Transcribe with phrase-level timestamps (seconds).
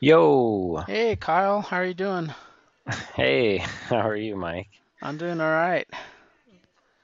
[0.00, 2.32] Yo, Hey Kyle, how are you doing?
[3.14, 3.58] hey,
[3.88, 4.68] how are you, Mike?
[5.02, 5.86] I'm doing all right.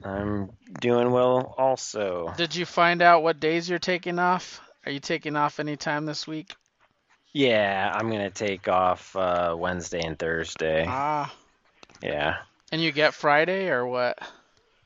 [0.05, 2.33] I'm doing well also.
[2.37, 4.61] Did you find out what days you're taking off?
[4.85, 6.55] Are you taking off any time this week?
[7.33, 10.87] Yeah, I'm gonna take off uh, Wednesday and Thursday.
[10.89, 11.35] Ah,
[12.03, 12.37] Yeah.
[12.73, 14.19] and you get Friday or what?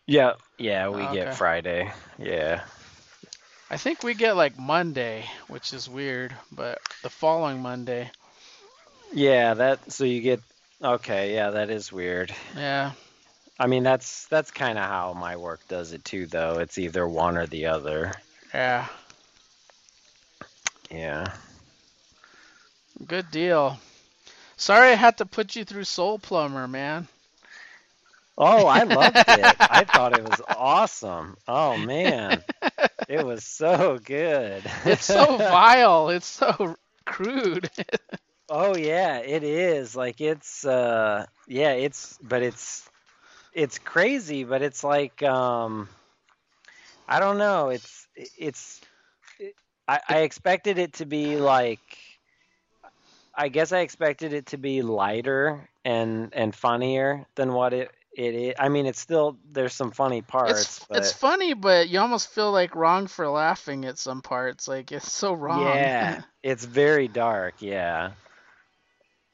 [0.07, 1.93] Yeah, yeah, we Ah, get Friday.
[2.19, 2.65] Yeah.
[3.71, 8.11] I think we get like Monday, which is weird, but the following Monday.
[9.13, 10.41] Yeah, that so you get
[10.83, 12.35] okay, yeah, that is weird.
[12.57, 12.93] Yeah.
[13.61, 16.59] I mean, that's that's kind of how my work does it too, though.
[16.59, 18.13] It's either one or the other.
[18.53, 18.89] Yeah.
[20.91, 21.33] Yeah.
[23.07, 23.79] Good deal.
[24.57, 27.07] Sorry I had to put you through Soul Plumber, man.
[28.37, 29.27] Oh, I loved it.
[29.61, 31.37] I thought it was awesome.
[31.47, 32.43] Oh man,
[33.11, 34.63] it was so good.
[34.87, 36.11] It's so vile.
[36.11, 37.71] It's so crude.
[38.53, 39.95] Oh yeah, it is.
[39.95, 42.89] Like it's uh yeah, it's but it's
[43.55, 45.89] it's crazy, but it's like um
[47.09, 47.69] I don't know.
[47.71, 48.81] It's it's
[49.39, 49.55] it,
[49.89, 51.81] I I expected it to be like
[53.35, 58.35] I guess I expected it to be lighter and and funnier than what it it
[58.35, 58.55] is.
[58.59, 62.51] I mean, it's still there's some funny parts, it's but funny, but you almost feel
[62.53, 64.69] like wrong for laughing at some parts.
[64.69, 65.77] Like it's so wrong.
[65.77, 67.55] yeah, it's very dark.
[67.61, 68.13] Yeah.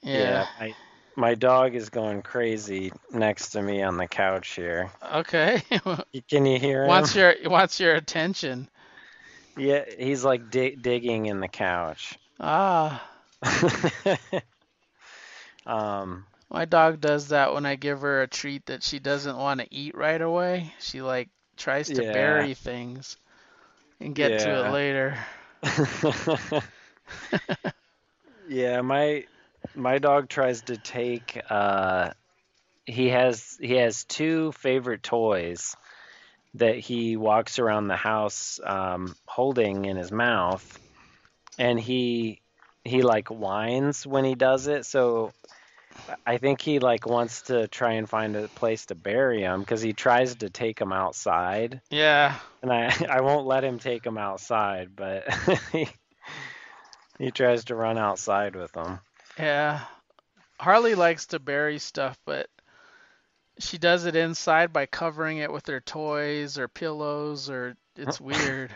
[0.03, 0.47] Yeah, Yeah.
[0.59, 0.75] my
[1.17, 4.91] my dog is going crazy next to me on the couch here.
[5.15, 5.63] Okay.
[6.29, 6.89] Can you hear him?
[6.89, 8.69] wants your wants your attention.
[9.57, 12.19] Yeah, he's like dig digging in the couch.
[12.39, 13.03] Ah,
[15.67, 19.61] Um, my dog does that when I give her a treat that she doesn't want
[19.61, 20.73] to eat right away.
[20.81, 23.17] She like tries to yeah, bury things
[24.01, 25.19] and get to it later.
[28.47, 29.27] Yeah, my
[29.75, 32.11] my dog tries to take uh
[32.87, 35.77] he has he has two favorite toys
[36.55, 40.79] that he walks around the house um holding in his mouth
[41.59, 42.43] and he
[42.85, 44.85] he like whines when he does it.
[44.87, 45.33] So
[46.27, 49.81] I think he like wants to try and find a place to bury him because
[49.81, 52.35] he tries to take him outside, Yeah.
[52.63, 55.25] and I I won't let him take him outside, but
[55.73, 55.89] he
[57.19, 59.01] he tries to run outside with him.
[59.39, 59.81] Yeah.
[60.59, 62.49] Harley likes to bury stuff, but
[63.59, 68.75] she does it inside by covering it with her toys or pillows or it's weird.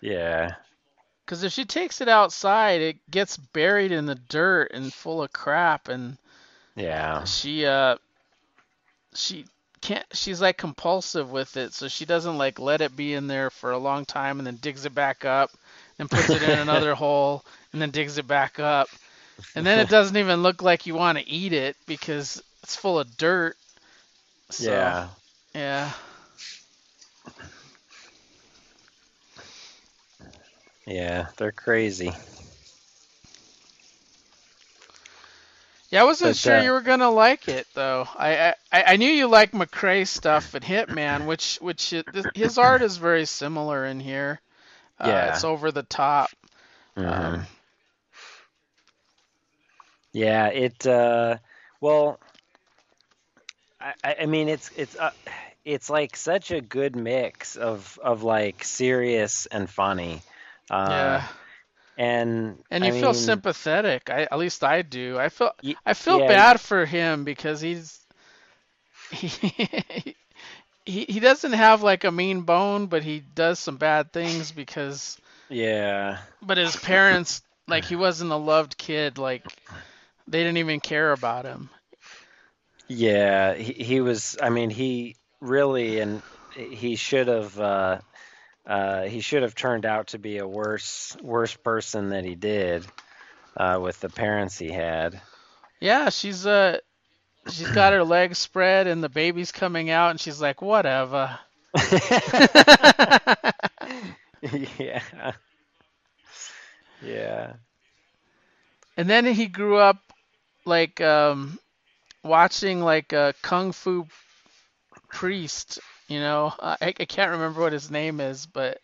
[0.00, 0.54] Yeah,
[1.24, 5.32] Because if she takes it outside, it gets buried in the dirt and full of
[5.32, 6.18] crap, and
[6.76, 7.96] yeah, she uh
[9.14, 9.46] she
[9.80, 13.50] can't she's like compulsive with it, so she doesn't like let it be in there
[13.50, 15.50] for a long time and then digs it back up
[15.98, 18.88] and puts it in another hole and then digs it back up.
[19.54, 22.98] And then it doesn't even look like you want to eat it because it's full
[22.98, 23.56] of dirt.
[24.50, 25.08] So, yeah,
[25.54, 25.92] yeah.
[30.86, 31.28] Yeah.
[31.36, 32.18] They're crazy.
[35.90, 38.08] Yeah, I wasn't But sure uh, you were gonna like it though.
[38.14, 41.94] I I, I knew you like McCrea stuff and Hitman, which which
[42.34, 44.40] his art is very similar in here.
[44.98, 46.32] Uh, yeah, it's over the top.
[46.96, 47.46] hmm Um,
[50.12, 50.48] yeah.
[50.48, 51.38] It uh,
[51.80, 52.20] well,
[53.80, 55.10] I I I mean it's it's uh,
[55.64, 60.24] it's like such a good mix of of like serious and funny.
[60.70, 61.28] Uh, yeah,
[61.96, 64.10] and and I you feel mean, sympathetic.
[64.10, 65.18] I at least I do.
[65.18, 67.98] I feel y I feel yeah, bad for him because he's
[69.10, 69.28] he
[70.84, 75.18] he he doesn't have like a mean bone, but he does some bad things because
[75.48, 79.18] yeah, but his parents like he wasn't a loved kid.
[79.18, 79.58] Like
[80.26, 81.70] they didn't even care about him.
[82.88, 83.54] yeah.
[83.54, 84.36] He he was.
[84.42, 86.22] I mean, he really and
[86.54, 87.58] he should have.
[87.58, 88.00] Uh,
[88.66, 92.86] uh, he should have turned out to be a worse worse person than he did
[93.56, 95.20] uh, with the parents he had.
[95.80, 96.78] Yeah, she's uh
[97.48, 101.38] she's got her legs spread and the baby's coming out and she's like, whatever.
[104.78, 105.32] Yeah,
[107.00, 107.54] yeah,
[108.96, 109.98] And then he grew up
[110.64, 111.58] like um
[112.22, 114.06] watching like a kung fu
[115.10, 115.78] priest,
[116.08, 116.52] you know.
[116.60, 118.80] I I can't remember what his name is, but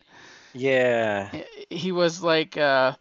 [0.53, 1.31] yeah,
[1.69, 2.95] he was like uh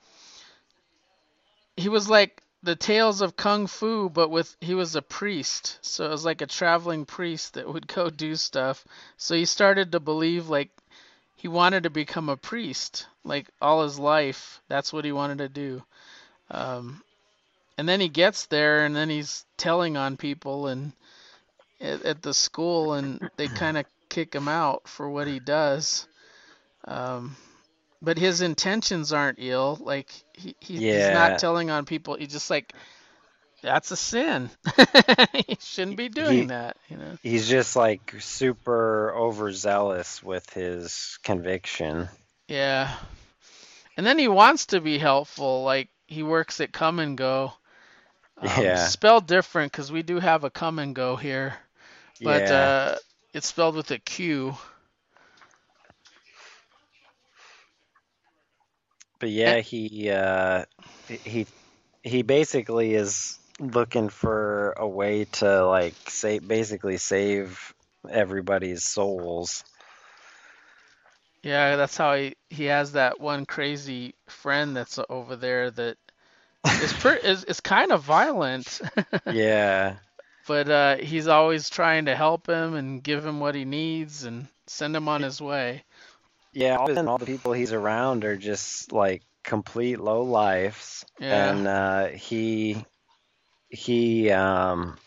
[1.76, 5.80] he was like the tales of kung fu but with he was a priest.
[5.82, 8.86] So it was like a traveling priest that would go do stuff.
[9.18, 10.70] So he started to believe like
[11.38, 14.62] he wanted to become a priest like all his life.
[14.68, 15.84] That's what he wanted to do.
[16.52, 17.02] Um
[17.78, 20.92] and then he gets there and then he's telling on people and
[21.80, 26.08] at, at the school and they kind of kick him out for what he does.
[26.86, 27.36] Um,
[28.02, 29.78] but his intentions aren't ill.
[29.82, 32.16] Like he, he he's not telling on people.
[32.16, 32.74] He just like
[33.62, 34.50] that's a sin.
[35.48, 36.78] he shouldn't be doing He- that.
[36.88, 37.18] You know.
[37.22, 42.08] He's just like super overzealous with his conviction.
[42.48, 42.96] Yeah.
[43.98, 45.64] And then he wants to be helpful.
[45.64, 47.52] Like he works at Come and Go.
[48.38, 48.88] Um, Yeah.
[48.88, 51.56] Spelled different because we do have a Come and Go here,
[52.22, 52.54] but yeah.
[52.56, 52.98] uh,
[53.34, 54.56] it's spelled with a Q.
[59.20, 60.66] But yeah, he uh,
[61.08, 61.48] he
[62.04, 67.74] he basically is looking for a way to like save, basically save
[68.10, 69.64] everybody's souls.
[71.44, 75.98] Yeah, that's how he he has that one crazy friend that's over there that
[76.82, 78.82] is pretty is, is kind of violent,
[79.26, 79.98] Yeah,
[80.50, 84.48] but uh, he's always trying to help him and give him what he needs and
[84.66, 85.84] send him on his way.
[86.54, 86.78] yeah.
[86.78, 91.58] All, and all the people he's around are just like complete low lifes, Yeah.
[91.58, 92.84] and uh, he
[93.70, 94.98] he um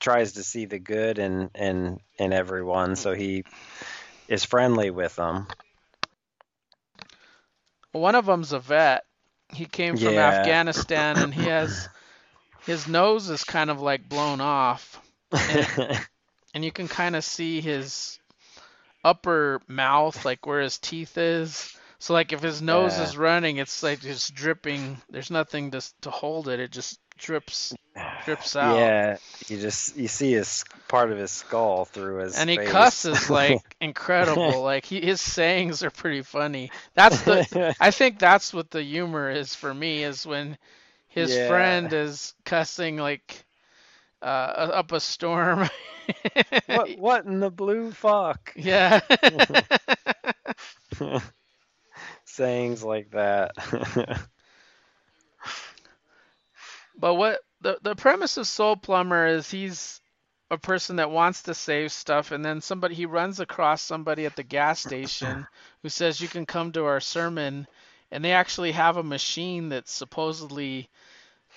[0.00, 3.44] tries to see the good in in in everyone, so he
[4.28, 5.46] is friendly with them.
[7.92, 9.04] One of them's a vet.
[9.52, 10.18] He came from Yeah.
[10.18, 11.88] Afghanistan and he has
[12.70, 15.00] his nose is kind of like blown off
[16.54, 18.18] and you can kind of see his
[19.04, 21.70] upper mouth like where his teeth is.
[21.98, 23.00] So like if his nose Yeah.
[23.00, 25.00] is running, it's like just dripping.
[25.10, 26.60] There's nothing to to hold it.
[26.60, 27.76] It just drips
[28.20, 28.96] drips out.
[29.00, 29.18] Yeah,
[29.48, 32.58] you just you see his part of his skull through his And he face.
[32.58, 34.62] cusses like incredible.
[34.62, 36.72] Like he, his sayings are pretty funny.
[36.94, 37.44] That's the
[37.78, 40.58] I think that's what the humor is for me is when
[41.10, 41.36] his Yeah.
[41.36, 43.44] friend is cussing like
[44.22, 44.24] uh,
[44.72, 45.68] up a storm.
[46.66, 48.52] what what in the blue fuck?
[48.56, 49.00] yeah.
[52.24, 53.52] Sayings like that.
[56.96, 60.00] but what the the premise of Soul Plumber is he's
[60.50, 64.36] a person that wants to save stuff and then somebody he runs across somebody at
[64.36, 65.46] the gas station
[65.82, 67.66] who says you can come to our sermon
[68.10, 70.88] and they actually have a machine that supposedly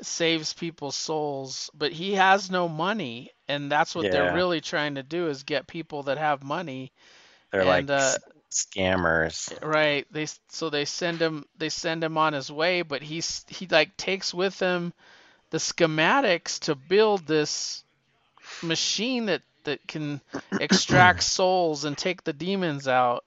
[0.01, 5.03] saves people's souls but he has no money and that's what they're really trying to
[5.03, 6.91] do is get people that have money
[7.51, 8.19] They're like And, uh, s-
[8.51, 9.53] scammers.
[9.61, 10.05] Right.
[10.11, 13.95] They so they send him they send him on his way, but he's he like
[13.97, 14.93] takes with him
[15.51, 17.83] the schematics to build this
[18.61, 20.21] machine that that can
[20.59, 23.23] extract souls and take the demons out.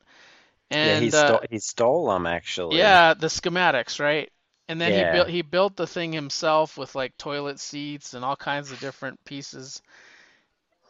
[0.80, 2.98] Yeah, he uh, stole he stole them actually.
[2.98, 4.30] yeah, the schematics, right?
[4.68, 4.92] And then Yeah.
[4.92, 8.80] he built he built the thing himself with like toilet seats and all kinds of
[8.80, 9.82] different pieces.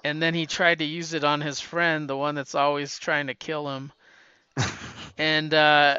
[0.05, 3.27] And then he tried to use it on his friend, the one that's always trying
[3.27, 3.93] to kill him.
[5.19, 5.99] and uh,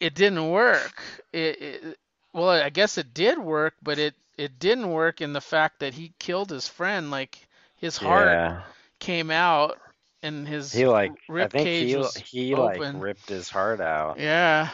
[0.00, 1.02] it didn't work.
[1.32, 1.98] It, it
[2.32, 5.94] well, I guess it did work, but it it didn't work in the fact that
[5.94, 7.10] he killed his friend.
[7.10, 7.38] Like
[7.76, 8.62] his heart Yeah.
[9.00, 9.80] came out
[10.22, 14.18] and his He like I think he he like ripped his heart out.
[14.18, 14.70] Yeah.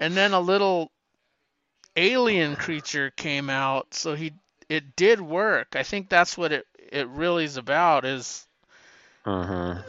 [0.00, 0.90] And then a little
[1.96, 4.32] alien creature came out, so he
[4.68, 5.76] it did work.
[5.76, 8.46] I think that's what it it really is about is
[9.24, 9.84] Mhm.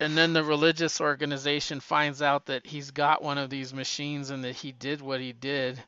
[0.00, 4.44] and then the religious organization finds out that he's got one of these machines and
[4.44, 5.82] that he did what he did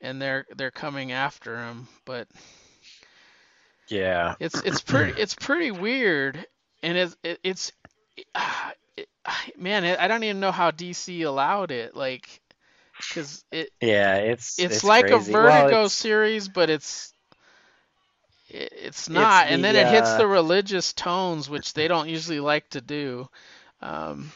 [0.00, 2.28] and they're they're coming after him, but
[3.88, 4.34] Yeah.
[4.38, 6.46] it's it's pretty it's pretty weird
[6.82, 7.72] and it's it, it's
[8.16, 9.08] it,
[9.58, 12.40] man, I don't even know how DC allowed it like
[13.10, 15.32] cuz it Yeah, it's it's, like crazy.
[15.32, 17.12] a Vertigo it's- series, but it's
[18.48, 19.48] it- it's not.
[19.48, 22.80] and the, then it hits uh, the religious tones, which they don't usually like to
[22.80, 23.28] do.
[23.80, 24.32] Um,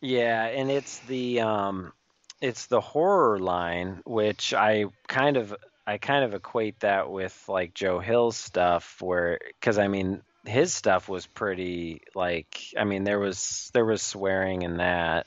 [0.00, 1.92] Yeah, and it's the um
[2.40, 5.54] it's the horror line, which I kind of
[5.86, 10.74] I kind of equate that with like Joe Hill's stuff where cuz I mean his
[10.74, 15.26] stuff was pretty like I mean there was there was swearing in that.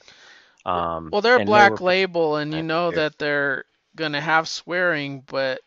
[0.65, 5.21] Um well, they're they Black were- Label, and you know that they're gonna have swearing,
[5.25, 5.61] but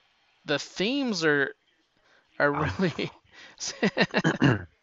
[0.45, 1.53] the themes are
[2.39, 2.65] are Oh.
[2.81, 3.11] really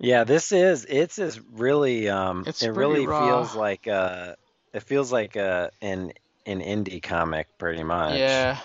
[0.00, 3.28] Yeah, this is it's is really um It's it really raw.
[3.28, 4.34] feels like uh
[4.72, 6.12] it feels like a an
[6.46, 8.18] an indie comic pretty much.
[8.18, 8.58] yeah.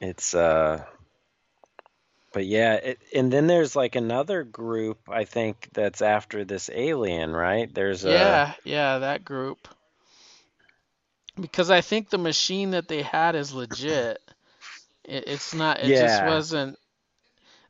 [0.00, 0.84] It's uh
[2.32, 7.34] but yeah, it, and then there's like another group I think that's after this alien,
[7.34, 7.72] right?
[7.72, 9.68] There's a Yeah, yeah, that group.
[11.40, 14.20] because I think the machine that they had is legit.
[15.04, 15.80] It, it's not.
[15.80, 16.78] It just wasn't.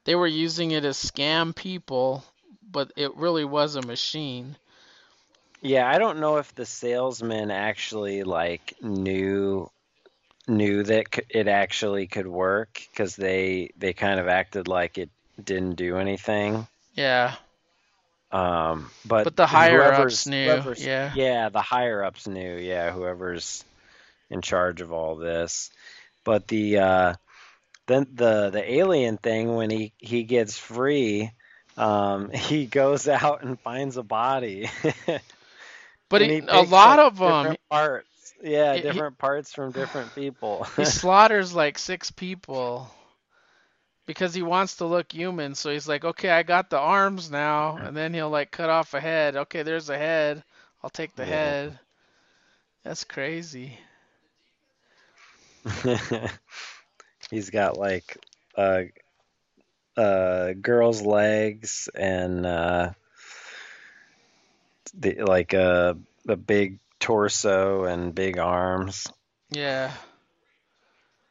[0.04, 2.24] They were using it as scam people,
[2.70, 4.56] but it really was a machine.
[5.60, 9.70] Yeah, I don't know if the salesman actually like knew
[10.48, 15.10] knew that it actually could work because they they kind of acted like it
[15.42, 16.66] didn't do anything.
[16.94, 17.36] Yeah,
[18.30, 20.74] Um, but but the higher ups knew.
[20.76, 21.12] Yeah.
[21.14, 22.56] yeah, the higher ups knew.
[22.56, 23.64] Yeah, whoever's
[24.30, 25.70] in charge of all this.
[26.24, 27.14] But the uh,
[27.86, 31.32] then the the alien thing when he he gets free,
[31.76, 34.70] um, he goes out and finds a body.
[36.10, 38.42] But he, he a lot of them, different parts.
[38.42, 40.66] Yeah, He- he- different parts from different people.
[40.76, 42.90] he slaughters like six people
[44.06, 45.54] because he wants to look human.
[45.54, 48.94] So he's like, okay, I got the arms now, and then he'll like cut off
[48.94, 49.36] a head.
[49.36, 50.42] Okay, there's a head.
[50.82, 51.54] I'll take the Yeah.
[51.54, 51.78] head.
[52.84, 53.78] That's crazy.
[57.30, 58.16] He's got like
[58.56, 58.84] uh
[59.96, 62.90] uh girl's legs and uh
[64.94, 65.96] the, like a
[66.28, 69.06] a big torso and big arms
[69.50, 69.92] Yeah.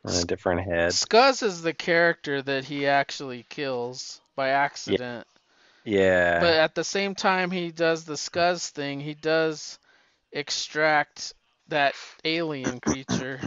[0.04, 0.92] and a different head.
[0.92, 5.28] Scuzz is the character that he actually kills by accident.
[5.84, 6.40] Yeah.
[6.40, 9.80] But at the same time he does the Scuzz thing, he does
[10.32, 11.34] extract
[11.70, 13.40] that alien creature.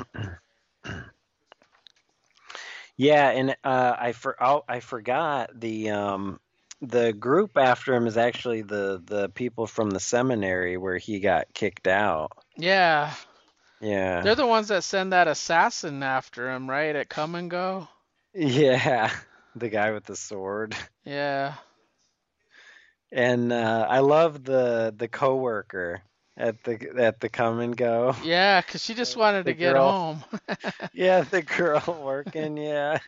[2.97, 6.39] Yeah, and uh, I for oh, I forgot the um
[6.81, 11.53] the group after him is actually the the people from the seminary where he got
[11.55, 12.33] kicked out.
[12.57, 13.13] Yeah.
[13.81, 14.21] Yeah.
[14.23, 16.95] They're the ones that send that assassin after him, right?
[16.95, 17.89] At Come and Go?
[18.35, 19.11] Yeah.
[19.57, 20.77] The guy with the sword.
[21.05, 21.55] Yeah.
[23.11, 26.03] And uh, I love the the coworker
[26.37, 28.15] at the at the come and go.
[28.23, 29.91] Yeah, because she just wanted The to get girl.
[29.91, 30.25] home.
[30.95, 32.99] Yeah, the girl working, yeah.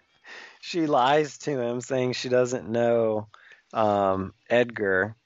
[0.61, 3.29] She lies to him saying she doesn't know
[3.73, 5.17] um, Edgar.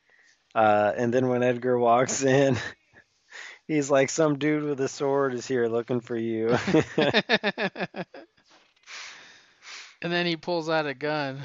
[0.55, 2.57] Uh, and then when Edgar walks in,
[3.69, 6.57] he's like, Some dude with a sword is here looking for you.
[6.97, 8.05] and
[10.03, 11.41] then he pulls out a gun.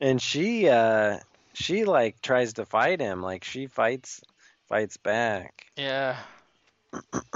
[0.00, 1.18] and she uh
[1.54, 4.20] she like tries to fight him, like she fights
[4.68, 5.66] fights back.
[5.76, 6.16] Yeah.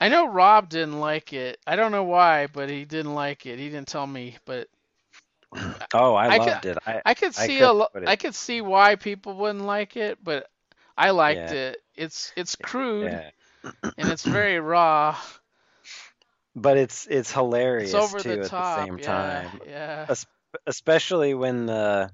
[0.00, 1.60] I know Rob didn't like it.
[1.66, 3.58] I don't know why, but he didn't like it.
[3.60, 4.66] He didn't tell me, but
[5.94, 6.78] Oh, I, I could- loved it.
[6.86, 9.64] I I could I see couldn't a lo- it- I could see why people wouldn't
[9.64, 10.48] like it, but
[10.96, 11.52] I liked Yeah.
[11.52, 11.76] it.
[11.94, 13.30] It's it's crude yeah.
[13.98, 15.16] and it's very raw.
[16.54, 18.78] But it's it's hilarious It's over too the at top.
[18.80, 19.60] the same yeah, time.
[19.66, 20.06] yeah.
[20.08, 20.26] Es-
[20.66, 22.10] especially when the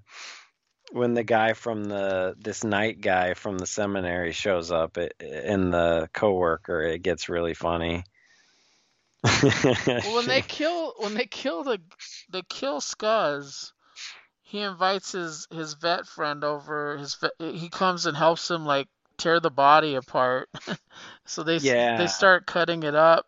[0.92, 5.24] when the guy from the this night guy from the seminary shows up eh, eh,
[5.24, 8.04] it, in the coworker it gets really funny
[9.24, 11.80] Well, when they kill when they kill the
[12.30, 13.72] they kill Scuzz,
[14.42, 16.96] he invites his his vet friend over.
[16.96, 20.48] His vet, he comes and helps him like tear the body apart.
[21.26, 21.96] so they Yeah.
[21.96, 23.26] they start cutting it up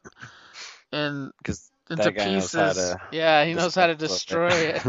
[0.93, 1.33] and
[1.91, 2.97] into that guy knows how pieces.
[3.13, 4.83] yeah, he knows how to destroy destroy it.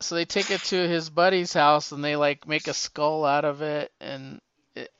[0.00, 3.44] So they take it to his buddy's house and they like make a skull out
[3.44, 4.40] of it and
[4.74, 4.90] it,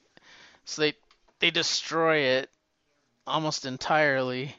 [0.65, 0.95] so they
[1.41, 2.51] they destroy it
[3.27, 4.57] almost entirely.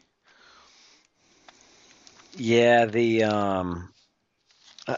[2.37, 3.89] yeah the um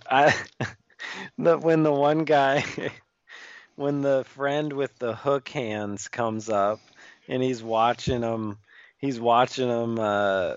[0.09, 0.33] I
[1.37, 2.63] the when the one guy
[3.75, 6.79] when the friend with the hook hands comes up
[7.27, 8.57] and he's watching him
[8.99, 10.55] he's watching him uh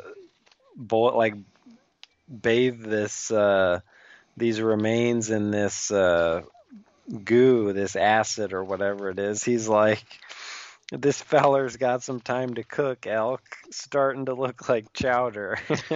[0.77, 1.35] bo- like
[2.43, 3.81] bathe this uh
[4.37, 6.43] these remains in this uh
[7.25, 10.05] goo this acid or whatever it is he's like
[10.93, 15.59] this feller's got some time to cook elk starting to look like chowder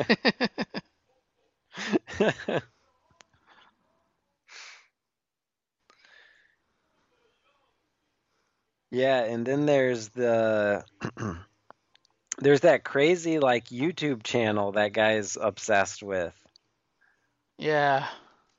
[8.91, 10.85] Yeah, and then there's the
[12.38, 16.35] there's that crazy like YouTube channel that guy's obsessed with.
[17.59, 18.07] Yeah.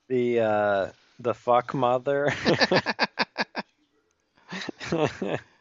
[0.08, 2.32] The uh the fuck mother.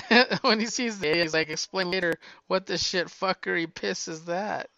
[0.42, 2.14] when he sees the he's like, explain later
[2.46, 4.68] what the shit fuckery piss is that?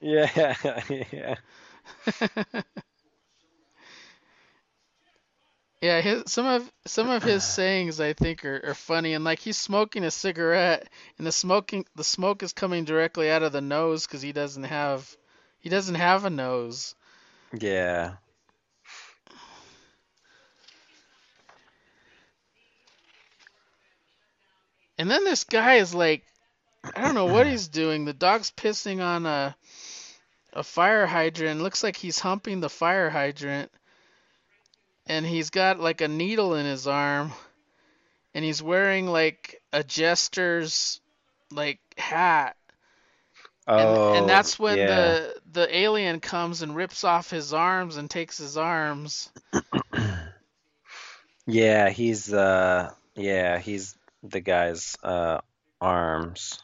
[0.00, 0.54] yeah,
[0.88, 1.04] yeah.
[1.12, 2.62] yeah,
[5.80, 9.38] Yeah, his some of some of his sayings I think are, are funny and like
[9.38, 10.88] he's smoking a cigarette
[11.18, 14.64] and the smoking the smoke is coming directly out of the nose because he doesn't
[14.64, 15.16] have
[15.60, 16.96] he doesn't have a nose.
[17.52, 18.14] Yeah.
[24.98, 26.24] And then this guy is like,
[26.94, 28.04] I don't know what he's doing.
[28.04, 29.56] The dog's pissing on a
[30.52, 31.60] a fire hydrant.
[31.62, 33.70] Looks like he's humping the fire hydrant.
[35.06, 37.32] And he's got like a needle in his arm.
[38.34, 41.00] And he's wearing like a jester's
[41.50, 42.56] like hat.
[43.76, 44.86] And, Oh, and that's when yeah.
[44.86, 49.30] the the alien comes and rips off his arms and takes his arms.
[51.46, 55.40] Yeah, he's uh yeah, he's the guy's uh
[55.80, 56.58] arms.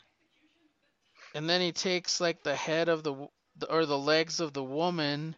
[1.34, 3.28] And then he takes like the head of the
[3.68, 5.36] or the legs of the woman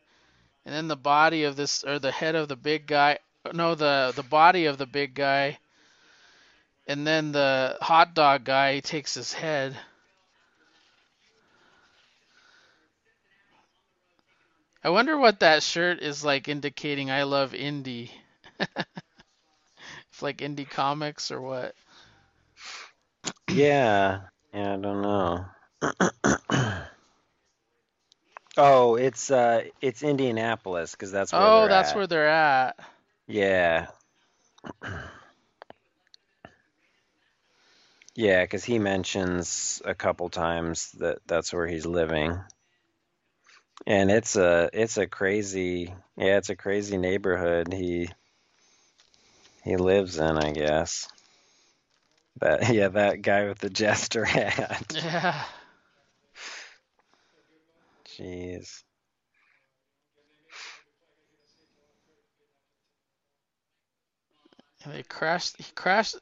[0.64, 3.18] and then the body of this or the head of the big guy
[3.52, 5.58] no the the body of the big guy
[6.86, 9.76] and then the hot dog guy he takes his head
[14.82, 18.08] I wonder what that shirt is like indicating I love indie.
[18.60, 21.74] it's like indie comics or what?
[23.50, 24.20] Yeah.
[24.52, 25.46] Yeah, I don't know.
[28.56, 31.94] Oh, it's uh it's Indianapolis because that's where Oh, they're that's at.
[31.94, 32.78] where they're at.
[33.26, 33.88] Yeah.
[38.16, 42.40] Yeah, because he mentions a couple times that that's where he's living.
[43.86, 48.08] And it's a it's a crazy yeah, it's a crazy neighborhood he
[49.64, 51.08] he lives in, I guess.
[52.40, 55.02] That yeah, that guy with the jester hat.
[55.02, 55.44] Yeah.
[58.04, 58.84] Jeez.
[64.84, 65.56] And they crashed.
[65.58, 66.16] He crashed.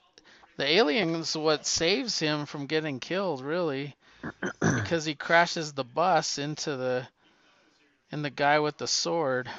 [0.56, 3.97] The alien's what saves him from getting killed, really,
[4.75, 7.09] because he crashes the bus into the,
[8.11, 9.50] and the guy with the sword.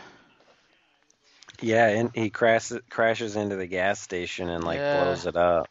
[1.62, 4.90] Yeah, and he crashes crashes into the gas station and like Yeah.
[4.90, 5.70] blows it up.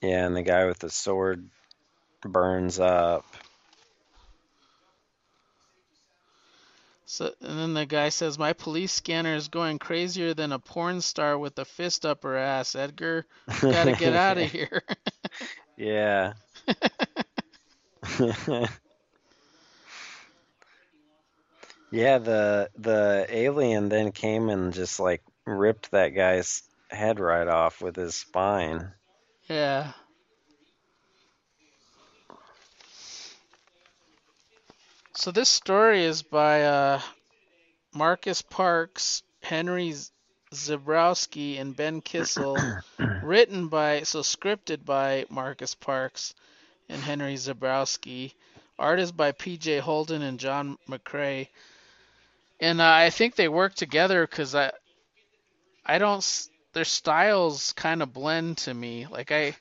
[0.00, 1.48] Yeah, and the guy with the sword
[2.22, 3.24] burns up.
[7.06, 11.00] So, and then the guy says, "My police scanner is going crazier than a porn
[11.00, 12.74] star with a fist up her ass.
[12.74, 13.26] Edgar,
[13.70, 14.82] gotta get out of here."
[15.76, 16.34] Yeah.
[21.90, 27.80] Yeah, the the alien then came and just like ripped that guy's head right off
[27.80, 28.92] with his spine.
[29.48, 29.92] Yeah.
[35.14, 37.00] So this story is by uh,
[37.94, 39.94] Marcus Parks, Henry
[40.52, 42.56] Zebrowski, and Ben Kissel.
[43.28, 46.34] written by so scripted by Marcus Parks
[46.88, 48.32] and Henry Zebrowski.
[48.78, 49.80] Art is by P.J.
[49.80, 51.48] Holden and John McCrea.
[52.60, 54.72] And uh, I think they work together because I,
[55.84, 56.48] I don't.
[56.78, 59.08] Their styles kind of blend to me.
[59.08, 59.56] Like I,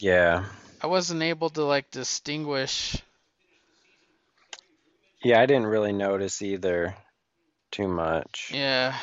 [0.00, 0.44] Yeah.
[0.80, 2.96] I wasn't able to like distinguish.
[5.24, 6.94] Yeah, I didn't really notice either
[7.72, 8.52] too much.
[8.52, 8.96] Yeah,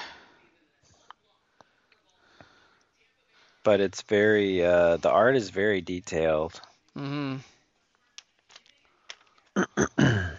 [3.64, 6.62] But it's very uh the art is very detailed.
[6.96, 7.38] hmm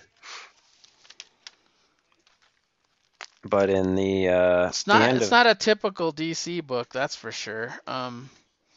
[3.52, 5.12] But in the uh It's not.
[5.14, 7.78] It's of not a typical DC book, that's for sure.
[7.86, 8.30] Um,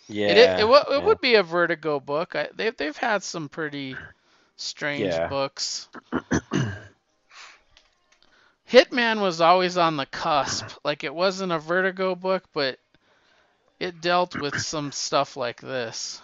[0.08, 1.04] yeah, it it, it, it yeah.
[1.04, 2.36] would be a Vertigo book.
[2.36, 4.02] I, they've they've had some pretty
[4.58, 5.28] strange Yeah.
[5.28, 5.90] books.
[8.70, 10.72] Hitman was always on the cusp.
[10.84, 12.80] Like it wasn't a Vertigo book, but
[13.80, 16.22] it dealt with some stuff like this.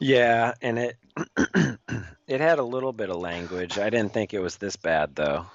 [0.00, 0.96] Yeah, and it
[2.26, 3.78] it had a little bit of language.
[3.78, 5.46] I didn't think it was this bad though.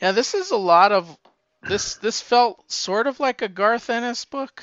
[0.00, 1.18] Yeah, this is a lot of
[1.62, 1.96] this.
[1.96, 4.62] This felt sort of like a Garth Ennis book.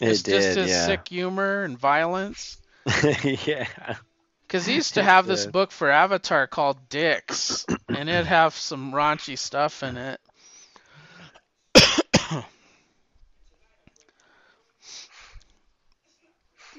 [0.00, 0.86] It It's did, just his yeah.
[0.86, 2.58] sick humor and violence.
[3.24, 3.66] yeah.
[4.46, 8.92] Because he used to have this book for Avatar called Dicks, and it'd have some
[8.92, 10.20] raunchy stuff in it.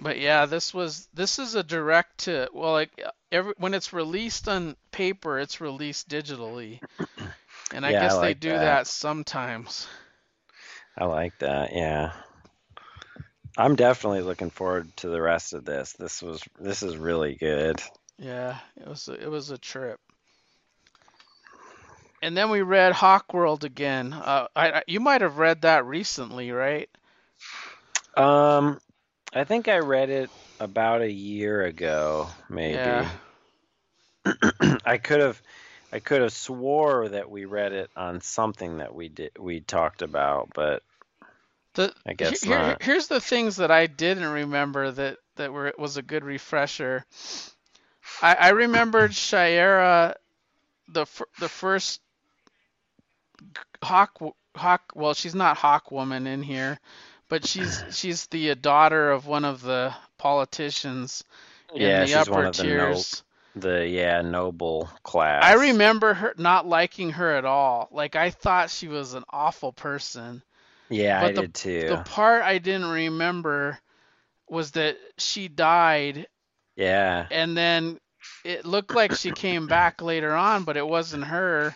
[0.01, 4.47] but yeah, this was this is a direct to well, like every when it's released
[4.47, 6.81] on paper, it's released digitally,
[7.71, 8.59] and I Yeah, I guess they do that.
[8.59, 9.87] that sometimes.
[10.97, 11.73] I like that.
[11.73, 12.11] Yeah.
[13.57, 15.93] I'm definitely looking forward to the rest of this.
[15.93, 17.81] This was this is really good.
[18.17, 19.99] Yeah, it was a, it was a trip.
[22.21, 24.13] And then we read Hawkworld again.
[24.13, 26.89] Uh, I, I you might have read that recently, right?
[28.15, 28.79] Um
[29.33, 32.77] I think I read it about a year ago, maybe.
[32.77, 33.09] Yeah.
[34.85, 35.41] I could have
[35.91, 40.01] I could have swore that we read it on something that we did we talked
[40.01, 40.83] about, but
[41.73, 42.81] The I guess here, not.
[42.81, 47.05] here's the things that I didn't remember that that were was a good refresher.
[48.21, 50.15] I, I remembered Shiera,
[50.87, 51.05] the
[51.39, 52.01] the first
[53.83, 54.17] hawk
[54.55, 54.91] hawk.
[54.95, 56.79] Well, she's not hawk woman in here,
[57.29, 61.23] but she's she's the uh, daughter of one of the politicians
[61.73, 63.23] in yeah, the she's upper one of the tiers.
[63.55, 65.43] no, the yeah noble class.
[65.43, 67.87] I remember her not liking her at all.
[67.91, 70.41] Like I thought she was an awful person.
[70.89, 71.87] Yeah, but I the, did too.
[71.87, 73.79] The part I didn't remember
[74.49, 76.27] was that she died
[76.75, 77.99] yeah, and then
[78.43, 81.75] it looked like she came back later on, but it wasn't her.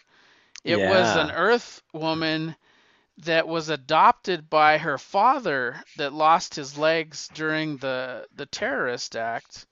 [0.63, 2.55] It was an Earth woman
[3.19, 9.65] that was adopted by her father that lost his legs during the the terrorist act.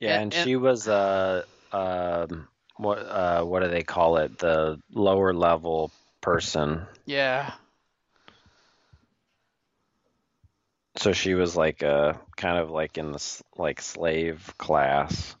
[0.00, 4.38] yeah, and- and, and- she was uh um what uh what do they call it?
[4.38, 6.86] The lower level person.
[7.06, 7.52] Yeah.
[10.96, 15.34] So she was like a kind of like in the like slave class.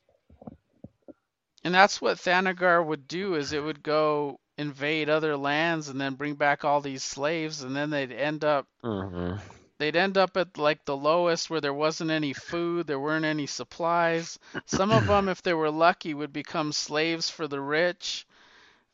[1.62, 6.14] And that's what Thanagar would do is it would go invade other lands and then
[6.14, 9.36] bring back all these slaves and then they'd end up hmm
[9.78, 13.46] they'd end up at like the lowest where there wasn't any food, there weren't any
[13.46, 14.38] supplies.
[14.66, 18.26] Some of them if they were lucky would become slaves for the rich.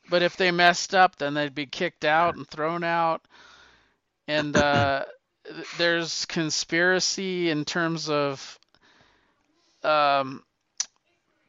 [0.08, 3.26] But if they messed up, then they'd be kicked out and thrown out.
[4.28, 5.04] And uh
[5.72, 8.58] there's conspiracy in terms of
[9.84, 10.44] um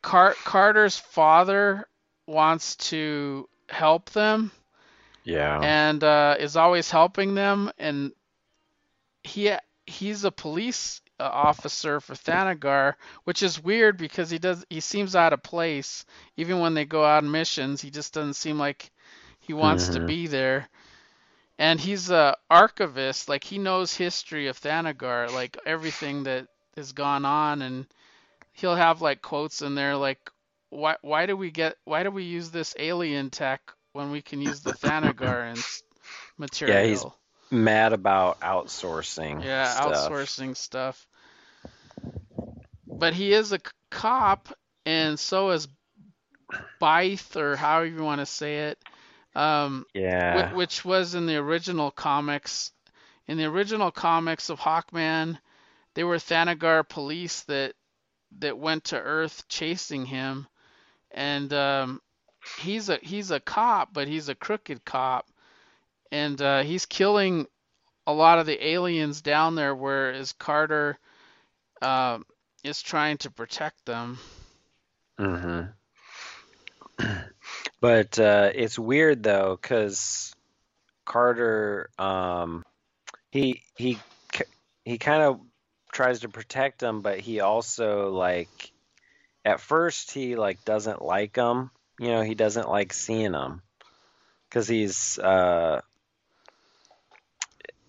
[0.03, 1.87] Car- Carter's father
[2.27, 4.51] wants to help them
[5.23, 5.69] Yeah.
[5.69, 7.71] and uh, is always helping them.
[7.77, 8.13] And
[9.23, 9.51] he
[9.85, 15.15] he's a police uh, officer for Thanagar, which is weird because he does he seems
[15.15, 16.05] out of place.
[16.37, 18.91] Even when they go out on missions, he just doesn't seem like
[19.39, 20.01] he wants to Mhm.
[20.01, 20.69] be there.
[21.59, 27.25] And he's a archivist, like he knows history of Thanagar, like everything that has gone
[27.25, 27.87] on, and
[28.53, 30.29] he'll have like quotes in there like
[30.71, 33.61] why why do we get why do we use this alien tech
[33.93, 35.53] when we can use the Thanagar
[36.39, 36.75] material?
[36.75, 37.05] Yeah, he's
[37.51, 39.43] Mad about outsourcing.
[39.43, 40.09] Yeah, stuff.
[40.11, 41.05] outsourcing stuff.
[42.87, 44.47] But he is a cop,
[44.85, 45.67] and so is
[46.79, 48.79] Byth, or however you want to say it,
[49.35, 50.49] um, Yeah.
[50.49, 52.71] whi- which was in the original comics.
[53.27, 55.37] In the original comics of Hawkman,
[55.93, 57.75] they were Thanagar police that
[58.39, 60.47] that went to Earth chasing him,
[61.13, 62.01] and um,
[62.59, 65.27] he's a he's a cop, but he's a crooked cop,
[66.11, 67.47] and uh, he's killing
[68.07, 70.97] a lot of the aliens down there, whereas Carter
[71.81, 72.25] um
[72.63, 74.19] is trying to protect them.
[75.19, 75.63] Mm-hmm.
[77.81, 80.35] But uh, it's weird though, because
[81.03, 82.63] Carter, um,
[83.31, 83.97] he he
[84.85, 85.41] he kind of
[85.91, 88.71] tries to protect them, but he also like
[89.45, 91.71] at first he like doesn't like him.
[91.99, 93.61] You know, he doesn't like seeing him
[94.49, 95.81] because he's uh,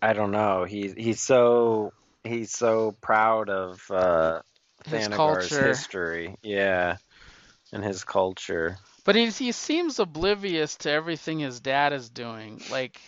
[0.00, 0.64] I don't know.
[0.64, 1.92] He's he's so
[2.24, 4.40] he's so proud of uh,
[4.84, 5.66] His Thanagar's culture.
[5.66, 6.96] history, yeah,
[7.72, 8.78] and his culture.
[9.04, 12.60] But he he seems oblivious to everything his dad is doing.
[12.70, 13.00] Like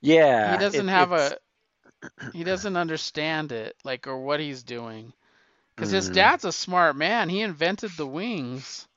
[0.00, 1.38] Yeah, he doesn't it- have it's- a
[2.36, 5.12] he doesn't understand it like or what he's doing.
[5.76, 6.10] Cuz his Mhm.
[6.10, 7.28] dad's a smart man.
[7.28, 8.88] He invented the wings,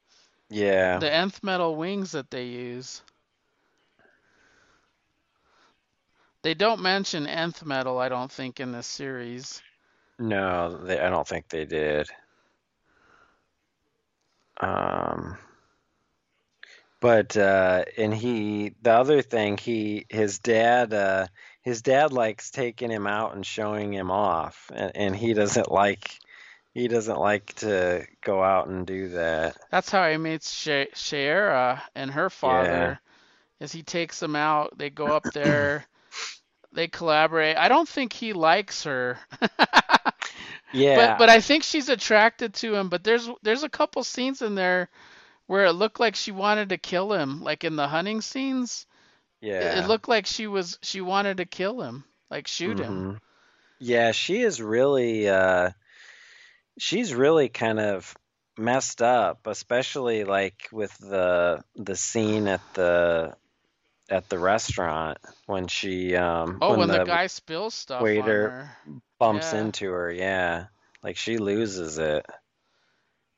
[0.49, 3.01] Yeah, the nth metal wings that they use.
[6.43, 9.61] They don't mention nth metal, I don't think, in this series.
[10.19, 12.09] no, they, I don't think they did.
[14.59, 15.37] Um,
[16.99, 21.27] but uh, and he, the other thing, he, his dad, uh,
[21.61, 26.19] his dad likes taking him out and showing him off, and, and he doesn't like,
[26.73, 29.58] he doesn't like to go out and do that.
[29.71, 32.99] That's how he meets She- Shiera and her father.
[33.60, 35.86] Is he takes them out, they go up there,
[36.71, 37.58] they collaborate.
[37.58, 39.17] I don't think he likes her.
[40.71, 42.89] Yeah, But but I think she's attracted to him.
[42.89, 44.88] But there's there's a couple scenes in there
[45.47, 48.86] where it looked like she wanted to kill him, like in the hunting scenes.
[49.41, 49.84] It- yeah.
[49.84, 53.13] It looked like she was she wanted to kill him, like shoot him.
[53.15, 53.19] Mhm.
[53.79, 55.71] Yeah, she is really uh
[56.79, 58.15] she's really kind of
[58.57, 63.35] messed up, especially like with the the scene at the
[64.09, 68.51] at the restaurant when she um Oh, when, the, the guy spills stuff waiter- on
[68.51, 69.01] her.
[69.19, 69.59] bumps yeah.
[69.61, 70.65] into her, yeah.
[71.03, 72.25] Like she loses it.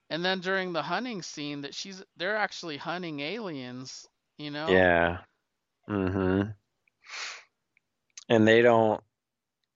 [0.10, 4.68] And then during the hunting scene that she's they're actually hunting aliens, you know?
[4.70, 5.20] Yeah.
[5.90, 6.50] mm-hmm
[8.30, 9.02] And they don't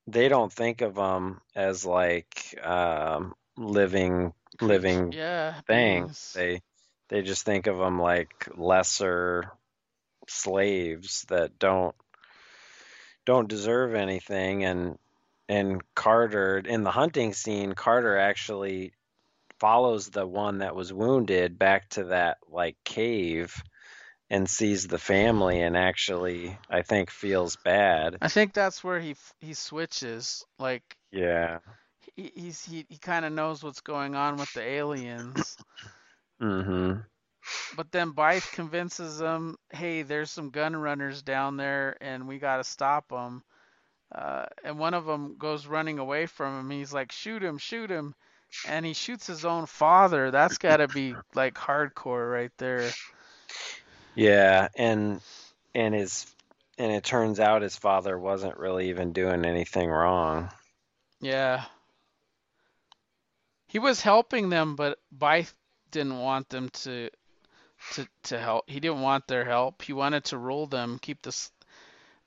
[0.08, 6.32] they don't think of them as like um, living living Yeah, things.
[6.32, 6.34] beings.
[6.36, 6.62] They
[7.10, 9.52] they just think of them like lesser
[10.28, 11.96] slaves that don't
[13.26, 14.98] don't deserve anything and
[15.48, 18.94] and Carter in the hunting scene Carter actually
[19.60, 23.56] follows the one that was wounded back to that like cave
[24.30, 28.18] and sees the family and actually I think feels bad.
[28.22, 30.44] I think that's where he he switches.
[30.58, 31.60] Like Yeah.
[32.16, 35.58] He he's, he he kind of knows what's going on with the aliens.
[36.42, 37.06] Mhm.
[37.76, 42.58] But then Byth convinces him, "Hey, there's some gun runners down there, and we got
[42.58, 43.44] to stop them."
[44.14, 46.70] Uh, and one of them goes running away from him.
[46.70, 47.58] He's like, "Shoot him!
[47.58, 48.16] Shoot him!"
[48.68, 50.32] And he shoots his own father.
[50.32, 52.90] That's got to be like hardcore right there.
[54.16, 55.22] Yeah, and
[55.74, 56.26] and his
[56.78, 60.50] and it turns out his father wasn't really even doing anything wrong.
[61.22, 61.66] Yeah.
[63.68, 65.54] He was helping them, but Byth
[65.92, 67.10] didn't want them to
[67.94, 68.70] to to help.
[68.70, 69.82] He didn't want their help.
[69.82, 71.32] He wanted to rule them, keep the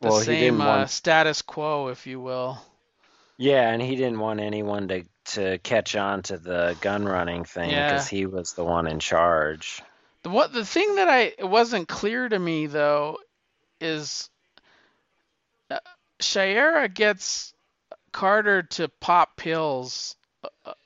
[0.01, 2.59] the Well, same uh, want status quo, if you will.
[3.37, 7.71] Yeah, and he didn't want anyone to to catch on to the gun running thing
[7.71, 7.93] Yeah.
[7.93, 9.83] because he was the one in charge.
[10.23, 13.19] The what the thing that I it wasn't clear to me though
[13.81, 14.29] is
[15.71, 15.79] uh,
[16.19, 17.55] Shiera gets
[18.11, 20.17] Carter to pop pills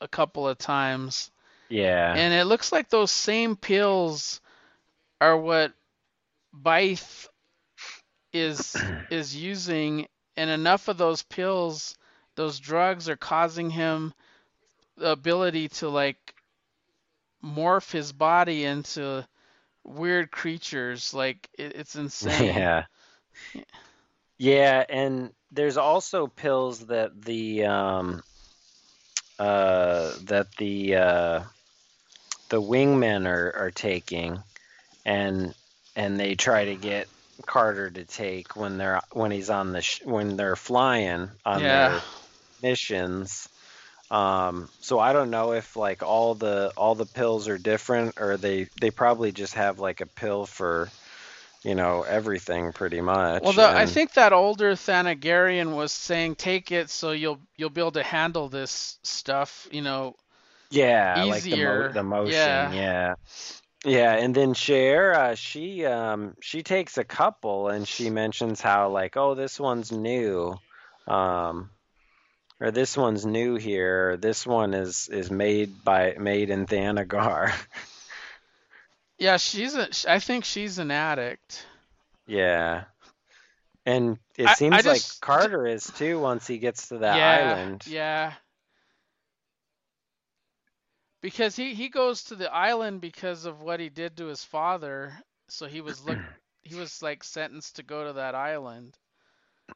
[0.00, 1.30] a, couple of times,
[1.68, 2.14] Yeah.
[2.16, 4.40] and it looks like those same pills
[5.20, 5.72] are what
[6.54, 7.28] Byth
[8.32, 8.74] is
[9.10, 11.96] is using, and enough of those pills,
[12.34, 14.14] those drugs are causing him
[14.96, 16.34] the ability to like
[17.44, 19.26] morph his body into
[19.84, 21.12] weird creatures.
[21.14, 22.54] Like it, it's insane.
[22.54, 22.84] Yeah.
[24.38, 28.22] Yeah, and there's also pills that the um
[29.42, 31.40] uh that the uh
[32.50, 34.42] the wingmen are are taking
[35.04, 35.54] and
[35.96, 37.08] and they try to get
[37.46, 41.68] Carter to take when they're when he's on the sh- when they're flying on Yeah.
[41.68, 42.04] their
[42.60, 43.48] missions.
[44.10, 48.36] Um, so I don't know if like all the all the pills are different or
[48.36, 50.92] they they probably just have like a pill for
[51.62, 53.42] you know everything pretty much.
[53.42, 57.80] Well, the, I think that older Thanagarian was saying, "Take it, so you'll you'll be
[57.80, 60.16] able to handle this stuff." You know,
[60.70, 61.88] yeah, like the, easier.
[61.88, 62.72] mo- the motion, Yeah.
[62.72, 63.14] yeah.
[63.84, 68.90] Yeah, and then Cher, uh, she um she takes a couple and she mentions how
[68.90, 70.56] like oh this one's new,
[71.08, 71.70] um,
[72.60, 77.52] or this one's new here, this one is is made by made in Thanagar.
[79.22, 79.88] yeah, she's a.
[80.08, 81.64] I think she's an addict.
[82.26, 82.84] Yeah.
[83.86, 87.52] And it I- seems I like Carter is too once he gets to that yeah,
[87.52, 87.84] island.
[87.86, 88.32] yeah.
[91.20, 95.12] Because he he goes to the island because of what he did to his father,
[95.48, 96.18] so he was look
[96.62, 98.96] he was like sentenced to go to that island.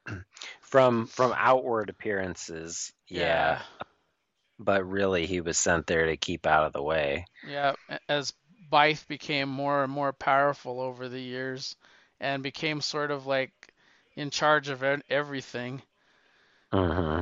[0.61, 3.61] From from outward appearances, yeah.
[4.59, 7.25] But really he was sent there to keep out of the way.
[7.47, 7.75] Yeah,
[8.09, 8.33] as
[8.71, 11.75] Byth became more and more powerful over the years
[12.19, 13.51] and became sort of like
[14.15, 15.81] in charge of everything.
[16.71, 17.21] hmm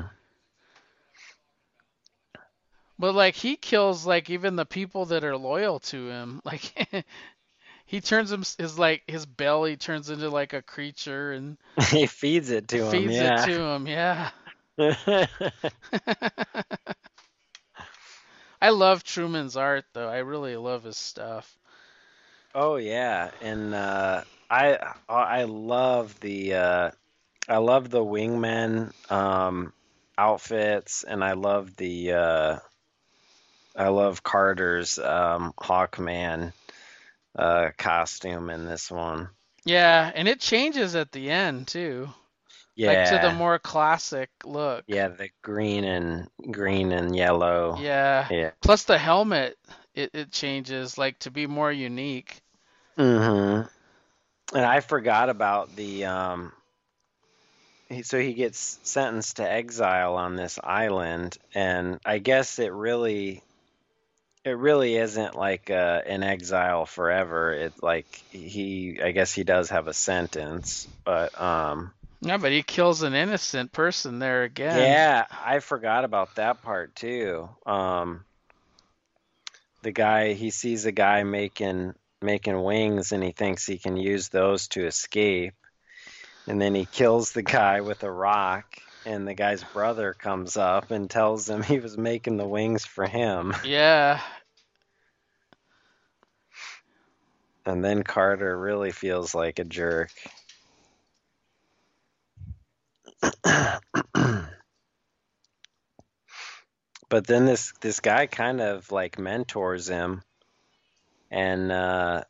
[2.98, 6.42] But like he kills like even the people that are loyal to him.
[6.46, 6.74] Like
[7.86, 11.58] he turns him his like his belly turns into like a creature and
[11.92, 13.42] he feeds it to him, feeds yeah.
[13.42, 13.88] it to him.
[13.88, 14.30] Yeah.
[18.62, 20.10] I love Truman's art though.
[20.10, 21.58] I really love his stuff.
[22.54, 26.92] oh yeah, and uh, I I love the uh,
[27.48, 29.74] I love the wingman um,
[30.18, 32.60] outfits, and I love the uh,
[33.76, 36.54] I love Carter's um, Hawkman
[37.38, 39.30] uh, costume in this one.
[39.66, 42.10] Yeah, and it changes at the end too.
[42.76, 44.84] Yeah, Like to the more classic look.
[44.88, 47.78] yeah, the green and green and yellow.
[47.80, 48.28] Yeah.
[48.30, 48.52] Yeah.
[48.62, 49.58] Plus the helmet,
[49.94, 52.42] it, it changes like to be more unique.
[52.98, 53.68] Mm-hmm.
[54.58, 56.52] And I forgot about the um.
[57.88, 63.42] He, so he gets sentenced to exile on this island, and I guess it really,
[64.44, 67.54] it really isn't like uh, an exile forever.
[67.54, 71.92] It's like he, I guess he does have a sentence, but um.
[72.26, 74.80] Yeah, but he kills an innocent person there again.
[74.80, 77.48] Yeah, I forgot about that part too.
[77.66, 78.26] Um,
[79.84, 84.30] the guy he sees a guy making making wings and he thinks he can use
[84.30, 85.54] those to escape,
[86.48, 88.66] and then he kills the guy with a rock.
[89.06, 93.06] and the guy's brother comes up and tells him he was making the wings for
[93.06, 93.54] him.
[93.64, 94.20] Yeah.
[97.68, 100.12] And then Carter really feels like a jerk.
[107.10, 110.24] but then this this guy kind of like mentors him
[111.32, 112.24] and uh,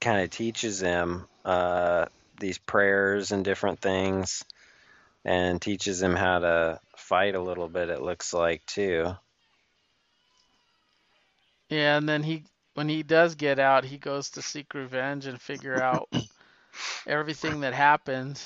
[0.00, 2.06] kind of teaches him uh,
[2.38, 4.44] these prayers and different things
[5.24, 9.14] and teaches him how to fight a little bit it looks like too
[11.68, 15.40] Yeah, and then he when he does get out, he goes to seek revenge and
[15.40, 16.08] figure out
[17.06, 18.40] everything that happened.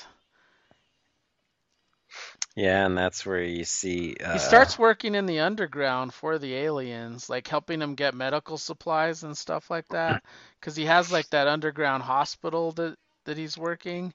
[2.57, 6.55] Yeah and that's where you see uh, He starts working in the underground for the
[6.55, 10.23] aliens, like helping them get medical supplies and stuff like that,
[10.59, 14.13] because he has like that underground hospital that that he's working.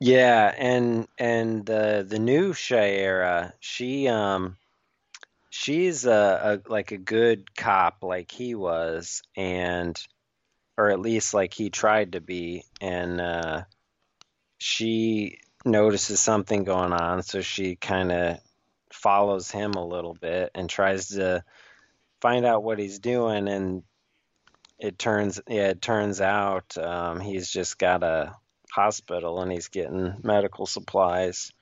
[0.00, 4.56] Yeah, and and uh, the new Shaira, she um
[5.50, 10.00] she's a, a like a good cop like he was and
[10.78, 13.64] or at least like he tried to be and uh
[14.58, 18.38] she notices something going on so she kind of
[18.92, 21.42] follows him a little bit and tries to
[22.20, 23.82] find out what he's doing and
[24.78, 28.34] it turns yeah it turns out um he's just got a
[28.70, 31.52] hospital and he's getting medical supplies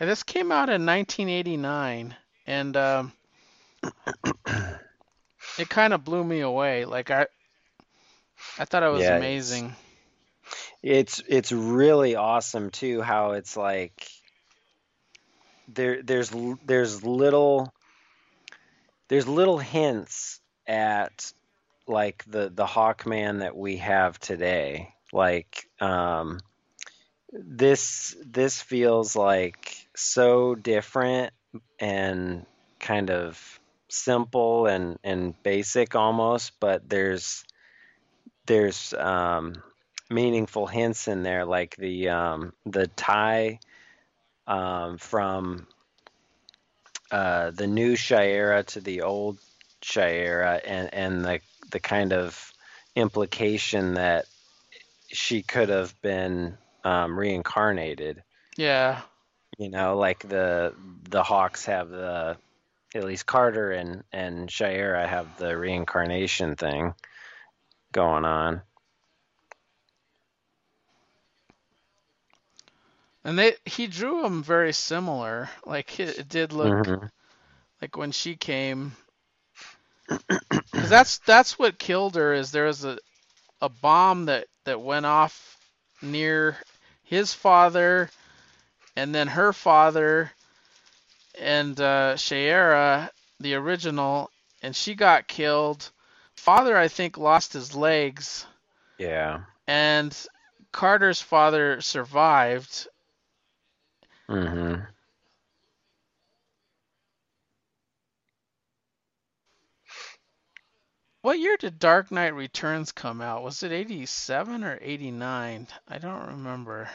[0.00, 3.12] Yeah, this came out in 1989, and um,
[5.58, 6.84] it kind of blew me away.
[6.84, 7.26] Like I,
[8.58, 9.66] I thought it was Yeah, amazing.
[9.66, 9.89] It's
[10.82, 14.08] it's it's really awesome too how it's like
[15.68, 16.32] there there's
[16.64, 17.72] there's little
[19.08, 21.32] there's little hints at
[21.86, 24.94] like the the Hawkman that we have today.
[25.12, 26.38] Like um
[27.32, 31.32] this this feels like so different
[31.78, 32.46] and
[32.78, 37.44] kind of simple and and basic almost, but there's
[38.46, 39.54] there's um
[40.10, 43.60] meaningful hints in there, like the um, the tie
[44.46, 45.66] um, from
[47.10, 49.38] uh, the new Shiera to the old
[49.82, 52.52] Shiera, and and the the kind of
[52.96, 54.26] implication that
[55.08, 58.22] she could have been um, reincarnated.
[58.56, 59.00] Yeah,
[59.58, 60.74] You know, like the
[61.08, 62.36] the Hawks have the
[62.94, 66.94] at least Carter and and Shaira have the reincarnation thing
[67.92, 68.62] going on.
[73.24, 75.50] And they he drew them very similar.
[75.64, 77.08] Like it, it did look Mhm.
[77.80, 78.92] like when she came,
[80.72, 82.32] because that's that's what killed her.
[82.34, 82.98] Is there was a
[83.60, 85.58] a bomb that that went off
[86.02, 86.56] near
[87.04, 88.10] his father,
[88.96, 90.30] and then her father,
[91.40, 94.30] and uh, Shaira, the original,
[94.62, 95.90] and she got killed.
[96.34, 98.46] Father, I think, lost his legs,
[98.98, 99.40] Yeah.
[99.66, 100.16] and
[100.72, 102.88] Carter's father survived.
[104.30, 104.74] Hmm
[111.22, 113.42] What year did Dark Knight Returns come out?
[113.42, 115.66] Was it 87 or 89?
[115.88, 116.88] I don't remember.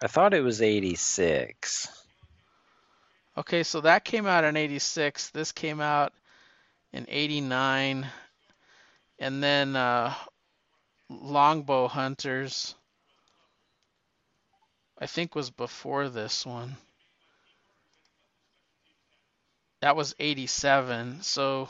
[0.00, 1.88] I thought it was 86.
[3.38, 5.30] Okay, so that came out in 86.
[5.30, 6.12] This came out
[6.92, 8.06] in 89.
[9.18, 10.14] And then uh,
[11.08, 12.74] Longbow Hunters,
[14.98, 16.76] I think, was before this one.
[19.80, 21.22] That was 87.
[21.22, 21.68] So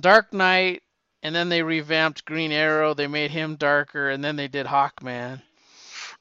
[0.00, 0.82] Dark Knight,
[1.22, 2.94] and then they revamped Green Arrow.
[2.94, 5.42] They made him darker, and then they did Hawkman.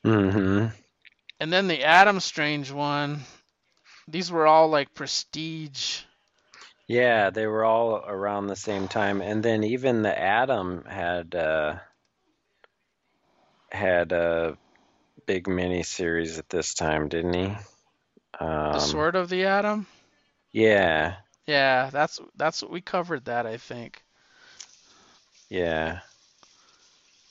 [0.03, 0.67] hmm
[1.39, 3.21] And then the Adam Strange one.
[4.07, 6.01] These were all like prestige.
[6.87, 11.79] Yeah, they were all around the same time, and then even the Atom had uh,
[13.71, 14.57] had a
[15.25, 17.55] big mini series at this time, didn't he?
[18.39, 19.87] Um, The Sword of the Atom.
[20.53, 21.17] Yeah,
[21.47, 24.03] Yeah, that's that's what we covered that I think.
[25.49, 26.01] yeah,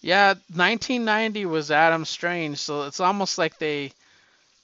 [0.03, 3.95] Yeah, 1990 was Adam Strange, so it's almost like they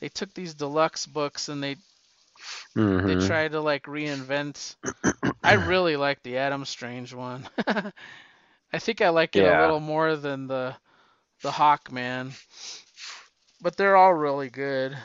[0.01, 1.77] they took these deluxe books and they
[2.77, 4.77] hmm they tried to like reinvent.
[5.43, 7.49] I really like the Adam Strange one.
[8.73, 10.77] I think I like it a little more than the
[11.43, 12.33] the Hawkman.
[13.61, 14.97] But they're all really good.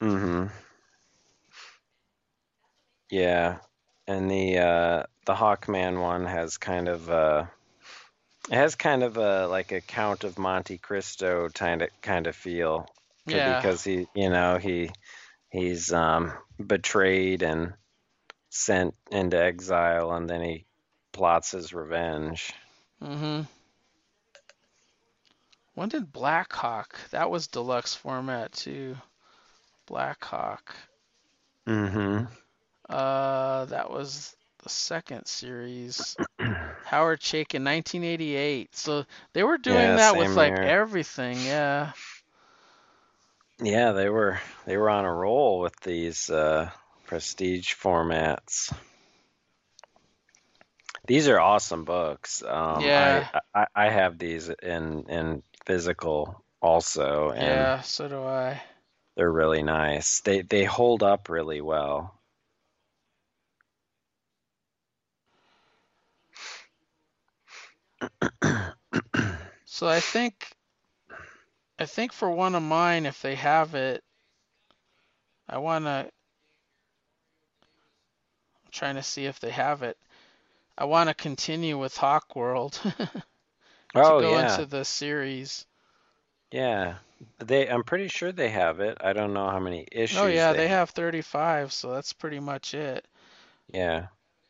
[0.00, 0.46] hmm
[3.10, 3.58] Yeah,
[4.06, 7.46] and the uh, the Hawkman one has kind of uh,
[8.50, 12.34] It has kind of a like a Count of Monte Cristo kind of kind of
[12.34, 12.86] feel
[13.26, 13.64] Yeah.
[13.64, 14.90] because he, you know, he
[15.50, 16.32] he's um,
[16.64, 17.74] betrayed and
[18.50, 20.66] sent into exile, and then he
[21.12, 22.52] plots his revenge.
[23.02, 23.42] Mm-hmm.
[25.74, 26.98] When did Blackhawk?
[27.10, 28.96] That was deluxe format too.
[29.86, 30.74] Blackhawk.
[31.66, 32.24] Mm-hmm.
[32.88, 36.16] Uh, that was the second series.
[36.84, 38.74] Howard Chaykin, 1988.
[38.76, 40.62] So they were doing Yeah, that with like here.
[40.62, 41.38] everything.
[41.40, 41.92] Yeah.
[43.60, 46.70] Yeah, they were they were on a roll with these uh,
[47.06, 48.72] prestige formats.
[51.06, 52.42] These are awesome books.
[52.42, 53.28] Um, Yeah.
[53.54, 57.80] I, I I have these in in physical also, and Yeah.
[57.82, 58.62] So do I.
[59.16, 60.20] they're really nice.
[60.20, 62.20] They they hold up really well.
[69.64, 70.56] So I think,
[71.78, 74.02] I think for one of mine, if they have it,
[75.48, 76.08] I wanna.
[78.64, 79.98] I'm trying to see if they have it.
[80.78, 83.24] I want to continue with Hawkworld to
[83.94, 85.66] Oh go yeah, into the series.
[86.50, 86.96] yeah.
[87.38, 88.98] They I'm pretty sure they have it.
[89.00, 92.40] I don't know how many issues Oh yeah, they they have 35, so that's pretty
[92.40, 93.06] much it.
[93.72, 94.06] Yeah.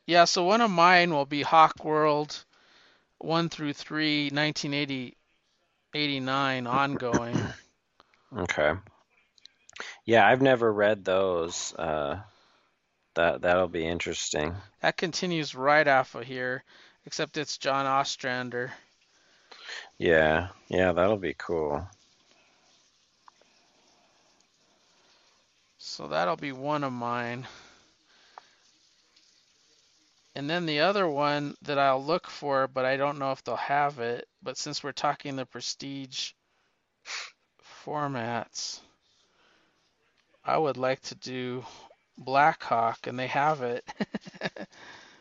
[0.07, 2.45] Yeah, so one of mine will be Hawkworld
[3.19, 5.17] 1 through 3, 1980,
[5.95, 7.37] 89 ongoing.
[8.37, 8.73] Okay.
[10.05, 11.73] Yeah, I've never read those.
[11.75, 12.21] Uh,
[13.15, 14.57] that that'll be interesting.
[14.81, 16.65] That continues right off of here,
[17.07, 18.73] except it's John Ostrander.
[19.99, 21.87] Yeah, yeah, that'll be cool.
[25.79, 27.47] So that'll be one of mine.
[30.35, 33.57] And then the other one that I'll look for, but I don't know if they'll
[33.57, 34.27] have it.
[34.43, 36.33] But since we're talking the prestige
[37.85, 38.81] formats,
[40.45, 41.65] I would like to do
[42.19, 43.85] Blackhawk, and they have it.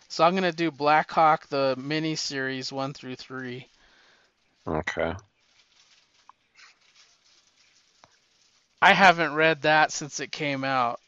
[0.07, 3.67] so I'm gonna do Blackhawk, the mini series one through three.
[4.67, 5.13] Okay.
[8.81, 10.99] I haven't read that since it came out.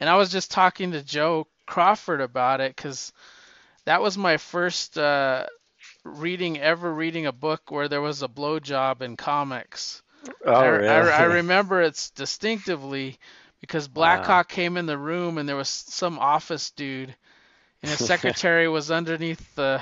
[0.00, 3.12] And I was just talking to Joe Crawford about it because
[3.84, 5.46] that was my first uh,
[6.04, 10.02] reading ever reading a book where there was a blowjob in comics.
[10.46, 10.86] Oh, I, really?
[10.86, 13.18] I, I remember it distinctively
[13.60, 14.36] because Wow.
[14.36, 17.14] Blackhawk came in the room and there was some office dude
[17.82, 19.80] and his secretary was underneath the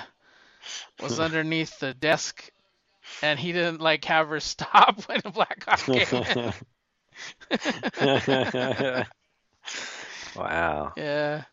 [1.01, 2.51] was underneath the desk
[3.23, 6.53] and he didn't like have her stop when Blackhawk came in.
[10.37, 10.93] Wow.
[10.97, 11.45] yeah.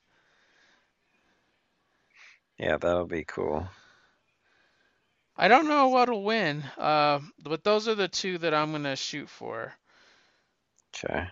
[2.57, 3.67] Yeah, that'll be cool.
[5.37, 9.29] I don't know what'll win, uh, but those are the two that I'm gonna shoot
[9.29, 9.73] for.
[10.95, 11.27] Okay.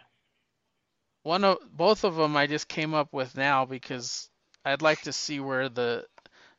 [1.24, 4.30] One of both of them I just came up with now because
[4.66, 6.06] I'd like to see where the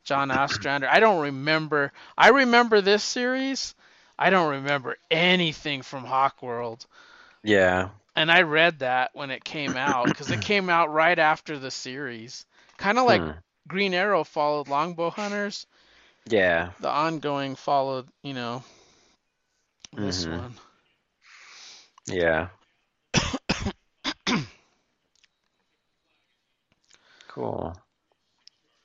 [0.05, 0.89] John Ostrander.
[0.89, 1.93] I don't remember.
[2.17, 3.75] I remember this series.
[4.19, 6.87] I don't remember anything from Hawkworld,
[7.43, 7.91] Yeah.
[8.17, 11.71] and I read that when it came out because it came out right after the
[11.71, 12.47] series.
[12.77, 13.41] Kind of like Hmm.
[13.69, 15.67] Green Arrow followed Longbow Hunters.
[16.29, 16.73] Yeah.
[16.81, 18.65] The ongoing followed, you know,
[19.97, 20.31] this Mhm.
[20.31, 20.59] one.
[22.07, 22.49] Yeah.
[27.29, 27.75] Cool.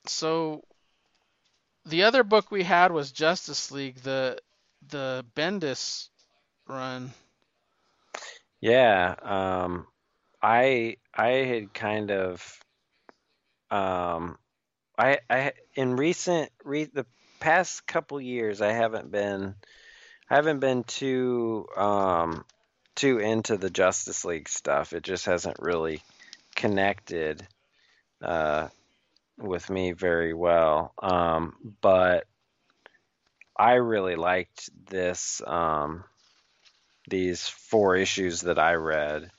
[0.06, 0.64] So
[1.90, 4.40] the other book we had was Justice League, the
[4.88, 6.10] the Bendis
[6.68, 7.12] run.
[8.62, 9.16] Yeah.
[9.22, 9.88] Um,
[10.42, 12.60] I I had kind of
[13.72, 14.38] um,
[14.98, 17.06] I I in recent re the
[17.40, 19.56] past couple years I haven't been
[20.30, 22.46] I haven't been too um
[22.96, 24.94] too into the Justice League stuff.
[24.94, 26.02] It just hasn't really
[26.56, 27.46] connected
[28.22, 28.68] uh
[29.40, 30.94] with me very well.
[31.02, 32.26] Um, but
[33.58, 36.04] I really liked this um
[37.10, 39.32] these four issues that I read.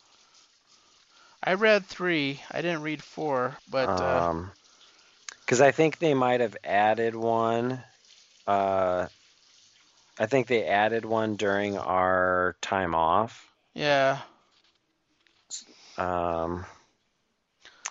[1.42, 2.42] I read three.
[2.51, 4.53] I didn't read four, but uh, Um,
[5.40, 7.82] because I think they might have added one.
[8.46, 9.09] Uh,
[10.18, 13.53] I think they added one during our time off.
[13.74, 14.20] yeah,
[15.96, 16.66] Um,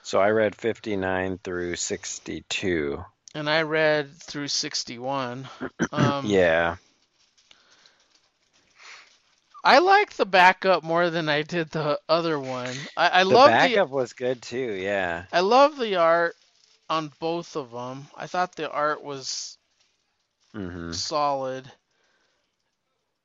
[0.10, 3.06] so I read 59 through 62.
[3.36, 5.48] and I read through 61.
[5.92, 6.78] Um, Yeah.
[9.64, 12.88] I like the backup more than I did the other one.
[12.98, 14.74] I, I The love the backup was good too.
[14.74, 15.26] Yeah.
[15.32, 16.36] I love the art
[16.90, 18.08] on both of them.
[18.16, 19.58] I thought the art was
[20.54, 21.72] hmm solid.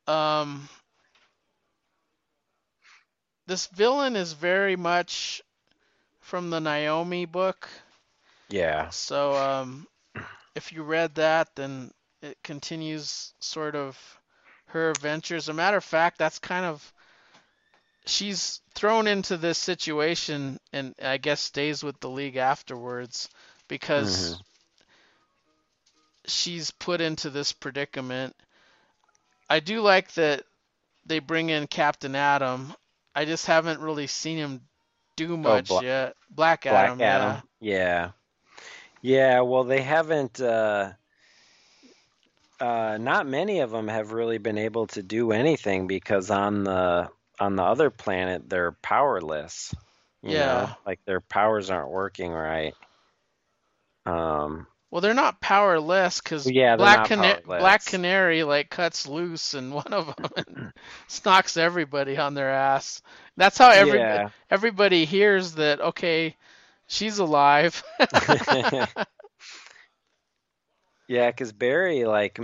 [0.06, 0.68] Um,
[3.46, 5.42] this villain is very much
[6.24, 7.68] from the Naomi book.
[8.48, 8.88] Yeah.
[8.90, 9.86] So um,
[10.54, 11.90] if you read that, then
[12.22, 13.98] it continues sort of
[14.66, 15.48] her adventures.
[15.48, 16.92] A matter of fact, that's kind of
[18.06, 23.28] she's thrown into this situation and I guess stays with the league afterwards
[23.68, 24.42] because Mhm.
[26.26, 28.34] she's put into this predicament.
[29.48, 30.44] I do like that
[31.06, 32.74] they bring in Captain Adam.
[33.14, 34.68] I just haven't really seen him
[35.16, 36.16] do much Bla- yet.
[36.30, 37.42] Black Black Adam, Adam.
[37.60, 38.10] Yeah.
[39.02, 40.92] Yeah, well they haven't uh
[42.60, 47.08] uh not many of them have really been able to do anything because on the
[47.40, 49.74] on the other planet they're powerless.
[50.22, 50.46] You Yeah.
[50.46, 50.70] know?
[50.86, 52.74] Like their powers aren't working right.
[54.06, 59.74] Um Well, they're not powerless because Yeah, Black, Cana- Black Canary like cuts loose and
[59.74, 60.72] one of them
[61.24, 63.02] knocks everybody on their ass.
[63.36, 64.28] That's how every yeah.
[64.48, 65.80] everybody hears that.
[65.80, 66.36] Okay,
[66.86, 67.82] she's alive.
[71.08, 72.38] Yeah, because Barry like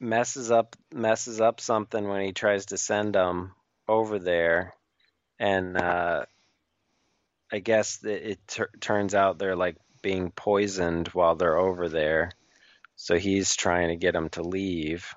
[0.00, 3.52] messes up messes up something when he tries to send them
[3.86, 4.74] over there,
[5.38, 6.24] and uh,
[7.52, 12.30] I guess it tur turns out they're like being poisoned while they're over there,
[12.96, 15.14] so he's trying to get them to leave.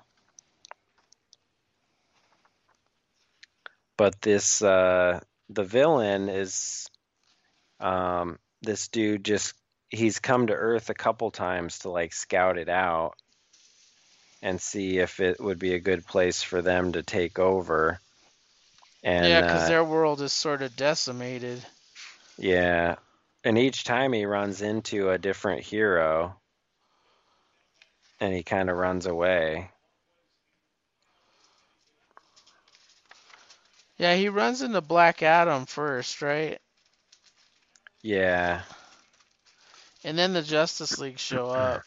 [3.96, 6.88] But this uh, the villain is
[7.80, 9.54] um, this dude just
[9.88, 13.14] he's come to Earth a couple times to like scout it out
[14.42, 17.98] and see if it would be a good place for them to take over.
[19.02, 21.64] And yeah, because uh, their world is sort of decimated.
[22.38, 22.96] yeah,
[23.44, 26.40] and each time he runs into a different hero,
[28.20, 29.70] and he kind of runs away.
[33.98, 36.60] Yeah, he runs into Black Adam first, right?
[38.02, 38.62] Yeah,
[40.04, 41.84] And then the Justice League show up.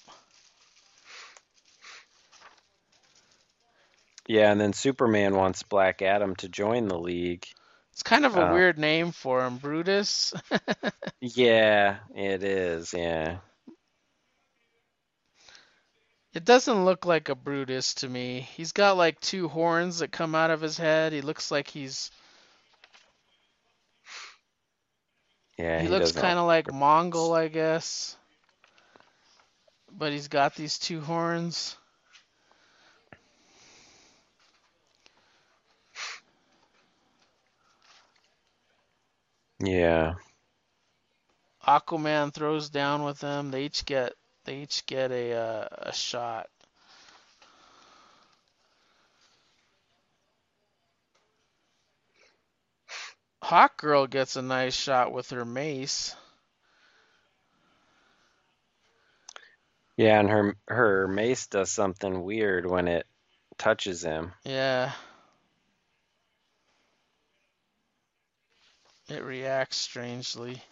[4.28, 7.48] yeah, and then Superman wants Black Adam to join the League.
[7.98, 8.54] It's kind of a Oh.
[8.54, 10.32] weird name for him, Brutus.
[11.20, 12.94] Yeah, it is.
[12.94, 13.40] Yeah.
[16.32, 18.42] It doesn't look like a Brutus to me.
[18.56, 21.12] He's got like two horns that come out of his head.
[21.12, 22.12] He looks like he's
[25.58, 28.16] Yeah, he, looks kind of like Mongul, I guess.
[29.92, 31.76] But he's got these two horns.
[39.60, 40.16] Yeah.
[41.66, 43.52] Aquaman throws down with them.
[43.52, 44.14] They each get
[44.46, 46.48] they each get a uh, a shot.
[53.44, 56.16] Hawkgirl gets a nice shot with her mace.
[59.96, 63.08] Yeah, and her her mace does something weird when it
[63.58, 64.34] touches him.
[64.44, 64.92] Yeah.
[69.10, 70.64] It reacts strangely.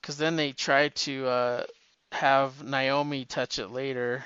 [0.00, 1.66] Because then they try to uh,
[2.12, 4.24] have Naomi touch it later.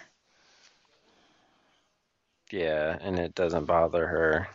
[2.51, 4.49] Yeah, and it doesn't bother her.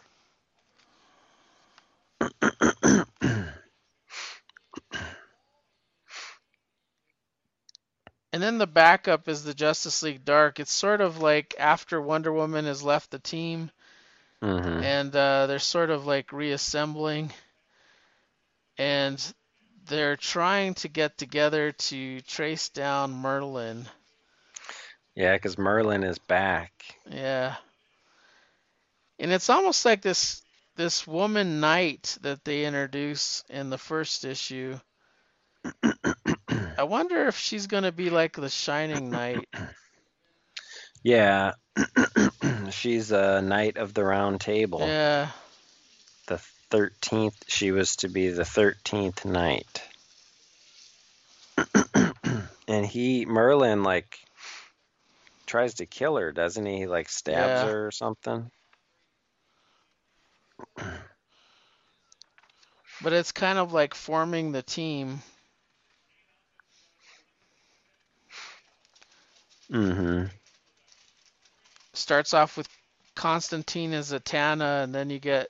[8.34, 10.60] And then the backup is the Justice League Dark.
[10.60, 13.72] It's sort of like after Wonder Woman has left the team
[14.41, 17.32] hmm and uh, they're sort of like reassembling.
[18.78, 19.34] And
[19.88, 23.86] they're trying to get together to trace down Merlin.
[25.15, 26.72] Yeah, because Merlin is back.
[27.09, 27.55] Yeah.
[29.19, 30.41] And it's almost like this
[30.78, 34.80] this woman knight that they introduce in the first issue.
[35.84, 39.47] I wonder if she's going to be like the Shining Knight.
[41.03, 41.53] Yeah,
[42.72, 44.80] she's a knight of the round table.
[44.82, 45.30] Yeah.
[46.28, 46.41] The
[46.72, 47.43] thirteenth.
[47.47, 49.84] She was to be the thirteenth knight.
[52.67, 54.19] and he Merlin like
[55.45, 56.78] tries to kill her, doesn't he?
[56.80, 57.65] He like stabs Yeah.
[57.65, 58.49] her or something.
[63.03, 65.22] But it's kind of like forming the team.
[69.72, 70.26] Mm-hmm.
[71.93, 72.67] Starts off with
[73.15, 75.49] Constantine as Zatanna, and then you get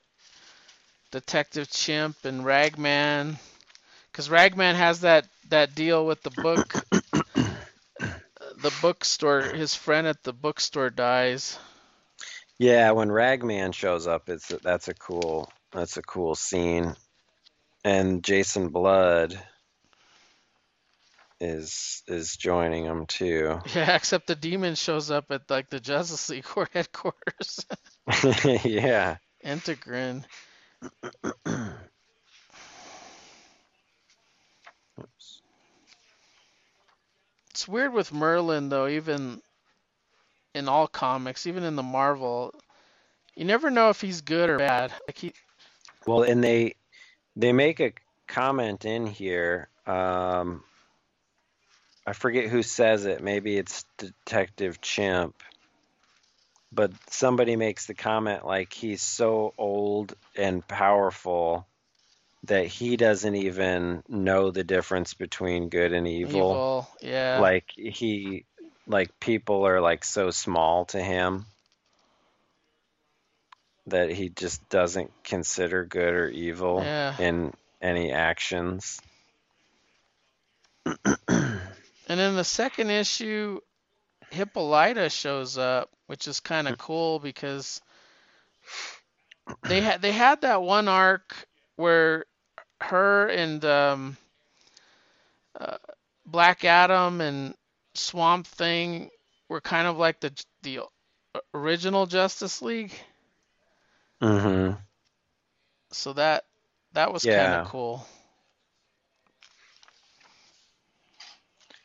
[1.12, 3.38] Detective Chimp and Ragman.
[4.12, 6.84] Because Ragman has that, that deal with the book
[8.62, 11.58] the bookstore, his friend at the bookstore dies.
[12.58, 16.96] Yeah, when Ragman shows up, it's that's a cool that's a cool scene,
[17.84, 19.42] and Jason Blood
[21.40, 23.60] is is joining them too.
[23.74, 27.66] Yeah, except the demon shows up at like the Justice League headquarters.
[28.64, 29.18] yeah.
[29.44, 30.24] Etrigan.
[37.52, 39.42] It's weird with Merlin though, even
[40.56, 42.54] in all comics, even in the Marvel,
[43.36, 44.92] you never know if he's good or bad.
[45.08, 45.34] Like he
[46.06, 46.76] Well, and they
[47.36, 47.94] they make a
[48.28, 49.70] comment in here.
[49.86, 50.64] Um,
[52.06, 53.22] I forget who says it.
[53.22, 55.36] Maybe it's Detective Chimp.
[56.74, 61.68] But somebody makes the comment like he's so old and powerful
[62.46, 66.32] that he doesn't even know the difference between good and evil.
[66.32, 67.40] evil, yeah.
[67.40, 68.46] Like he
[68.88, 71.46] like people are like so small to him
[73.88, 77.16] that he just doesn't consider good or evil Yeah.
[77.20, 79.02] in any actions.
[82.08, 83.62] And in the second issue,
[84.32, 87.82] Hippolyta shows up, which is kind of cool because
[89.64, 91.36] they had they had that one arc
[91.76, 92.26] where
[92.82, 94.18] her and um,
[95.60, 95.78] uh,
[96.26, 97.56] Black Adam and
[97.96, 99.10] Swamp Thing
[99.50, 100.82] were kind of like the the
[101.54, 102.94] original Justice League.
[104.22, 104.78] Mhm.
[105.92, 106.46] So that
[106.94, 108.06] that was kind of cool.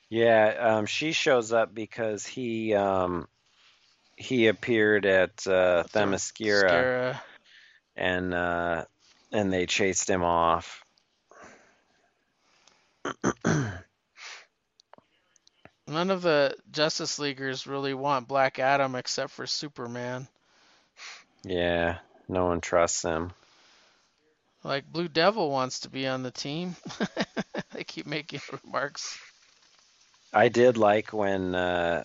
[0.08, 3.26] Yeah, um, she shows up because he um,
[4.16, 7.18] he appeared at uh, Themyscira
[7.96, 8.84] and uh,
[9.32, 10.84] and they chased him off.
[15.88, 20.26] None of the Justice Leaguers really want Black Adam except for Superman.
[21.44, 21.98] Yeah,
[22.28, 23.32] no one trusts him.
[24.64, 26.74] Like Blue Devil wants to be on the team.
[27.72, 29.16] they keep making remarks.
[30.36, 32.04] I did like when uh,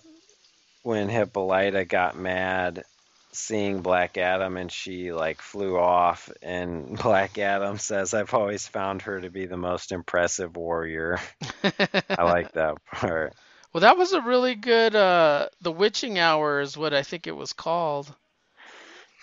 [0.83, 2.85] when Hippolyta got mad
[3.33, 9.01] seeing Black Adam and she like flew off and Black Adam says I've always found
[9.01, 11.19] her to be the most impressive warrior.
[12.09, 13.33] I like that part.
[13.73, 14.95] Well, that was a really good.
[14.95, 18.13] Uh, the Witching Hour is what I think it was called.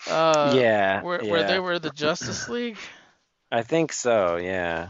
[0.07, 1.31] Uh, yeah, Where, yeah.
[1.31, 2.77] where they were the Justice League.
[3.51, 4.89] I think so, yeah.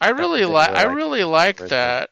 [0.00, 0.70] I really like.
[0.70, 2.10] I really like that.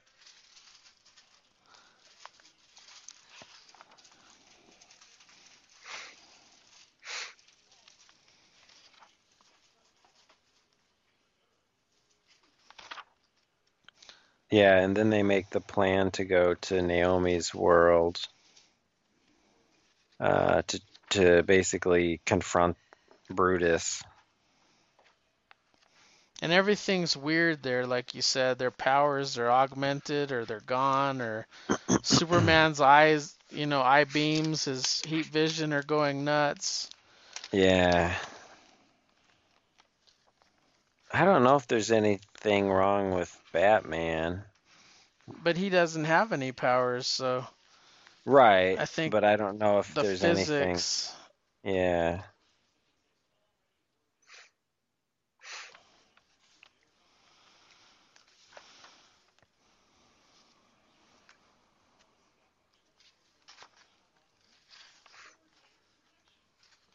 [14.50, 18.18] Yeah, and then they make the plan to go to Naomi's world
[20.20, 20.80] uh, to
[21.10, 22.76] to basically confront
[23.30, 24.02] Brutus.
[26.40, 28.58] And everything's weird there, like you said.
[28.58, 31.46] Their powers are augmented, or they're gone, or
[32.02, 36.88] Superman's eyes, you know, eye beams, his heat vision are going nuts.
[37.50, 38.14] Yeah.
[41.12, 44.44] I don't know if there's anything wrong with Batman.
[45.42, 47.46] But he doesn't have any powers, so
[48.24, 48.78] Right.
[48.78, 50.78] I think but I don't know if the there's anything.
[51.64, 52.22] Yeah.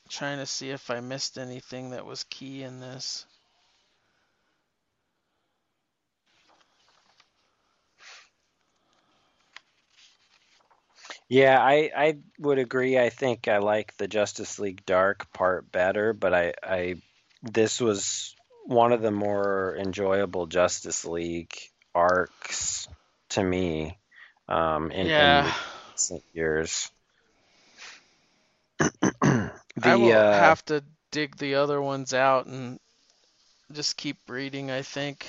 [0.10, 3.26] Trying to see if I missed anything that was key in this.
[11.30, 12.98] Yeah, I, I would agree.
[13.00, 16.96] I think I like the Justice League Dark part better, but I, I
[17.42, 21.56] this was one of the more enjoyable Justice League
[21.94, 22.88] arcs
[23.30, 23.98] to me
[24.48, 25.54] um, in, in
[25.92, 26.92] recent years.
[28.80, 29.52] the
[29.82, 32.80] I will uh, have to dig the other ones out and
[33.72, 35.26] just keep reading, I think.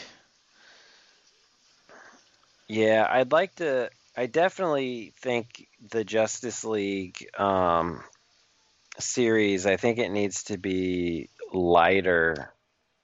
[2.69, 3.91] Yeah, I'd like to.
[4.17, 8.03] I definitely think the Justice League um,
[8.99, 9.67] series.
[9.67, 12.53] I think it needs to be lighter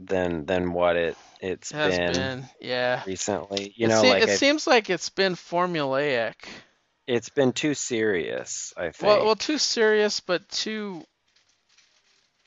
[0.00, 3.04] than than what it it's Has been, been, yeah.
[3.06, 3.72] recently.
[3.76, 6.34] You it know, se- like it I- seems like it's been formulaic.
[7.06, 8.72] it's been too serious.
[8.76, 9.00] I think.
[9.00, 11.04] Well, well, too serious, but too.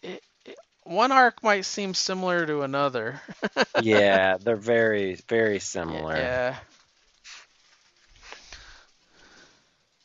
[0.02, 3.22] It, it, one arc might seem similar to another.
[3.76, 6.16] yeah, they're very very similar.
[6.16, 6.56] Yeah.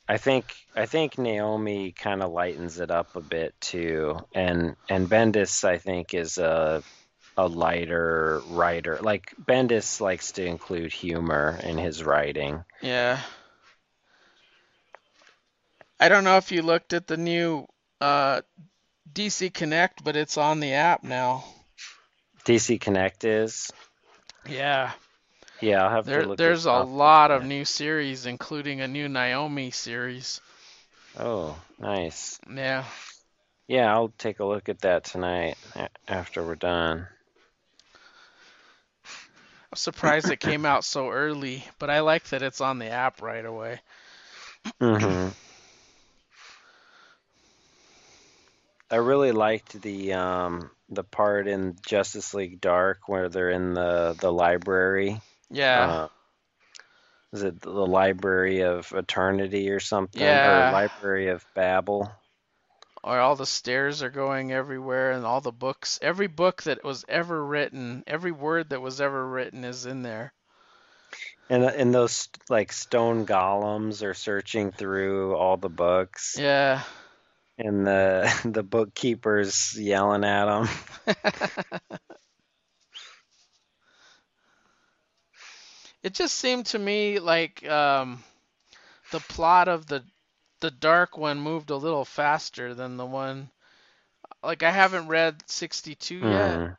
[0.09, 5.09] I think I think Naomi kind of lightens it up a bit too, and and
[5.09, 6.83] Bendis I think is a
[7.37, 8.99] a lighter writer.
[9.01, 12.65] Like Bendis likes to include humor in his writing.
[12.81, 13.21] Yeah.
[16.01, 17.67] I don't know if you looked at the new
[18.01, 18.43] uh,
[19.13, 21.45] DC Connect, but it's on the app now.
[22.45, 23.71] DC Connect is.
[24.49, 24.93] Yeah.
[25.61, 26.39] Yeah, I'll have There, to look.
[26.39, 30.41] there's a lot of new series, including a new Naomi series.
[31.17, 32.41] Oh, nice.
[32.49, 32.85] Yeah.
[33.69, 35.59] Yeah, I'll take a look at that tonight
[36.09, 37.09] after we're done.
[39.73, 43.23] I'm surprised it came out so early, but I like that it's on the app
[43.23, 43.81] right away.
[44.81, 45.29] hmm
[48.91, 54.15] I really liked the um the part in Justice League Dark where they're in the
[54.19, 55.21] the library.
[55.51, 55.87] Yeah.
[55.91, 56.09] Uh,
[57.33, 60.21] is it the Library of Eternity or something?
[60.21, 60.71] Yeah.
[60.71, 62.11] Or Library of Babel?
[63.05, 67.05] or all the stairs are going everywhere and all the books every book that was
[67.09, 70.33] ever written every word that was ever written is in there
[71.49, 76.83] And and those like stone golems are searching through all the books, yeah
[77.57, 80.69] and the the bookkeeper's yelling at them.
[86.03, 88.23] it just seemed to me like um,
[89.11, 90.05] the plot of the
[90.61, 93.51] the dark one moved a little faster than the one
[94.43, 96.77] like i haven't read 62 yet Mm.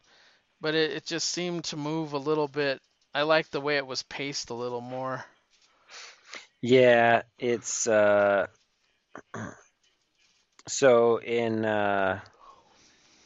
[0.62, 2.82] but it, it just seemed to move a little bit
[3.14, 5.24] i like the way it was paced a little more
[6.62, 8.48] Yeah, it's uh
[10.68, 12.20] so in uh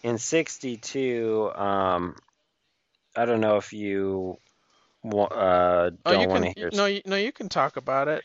[0.04, 2.16] in 62 um
[3.16, 4.38] I don't know if you
[5.32, 8.24] uh oh don't want can to hear no you, no you can talk about it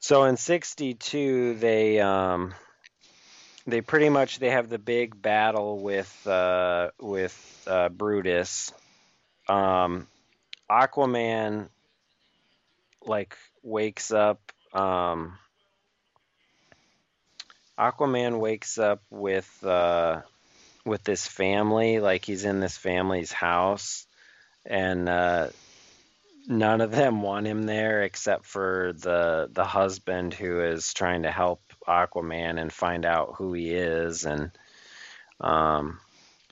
[0.00, 2.54] So in 62 they um
[3.66, 7.34] they pretty much they have the big battle with uh with
[7.66, 8.72] uh Brutus.
[9.48, 10.06] Um
[10.70, 11.68] Aquaman
[13.06, 14.40] like wakes up
[14.72, 15.38] um
[17.78, 20.22] Aquaman wakes up with uh
[20.84, 24.06] with this family like he's in this family's house
[24.66, 25.48] and uh
[26.46, 31.30] none of them want him there except for the the husband who is trying to
[31.30, 34.50] help Aquaman and find out who he is and
[35.40, 35.98] um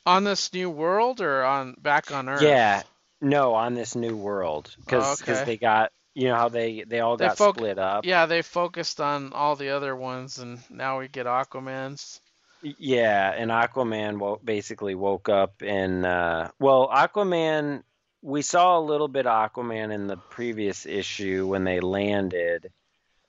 [0.07, 2.83] on this new world or on back on earth yeah
[3.21, 5.45] no on this new world cuz Oh, okay.
[5.45, 8.43] they got you know how they they all They got foc- split up Yeah, they
[8.43, 12.21] focused on all the other ones, and now we get Aquaman's.
[12.63, 17.83] Yeah, and Aquaman basically woke up in uh well, Aquaman
[18.23, 22.71] we saw a little bit of Aquaman in the previous issue when they landed.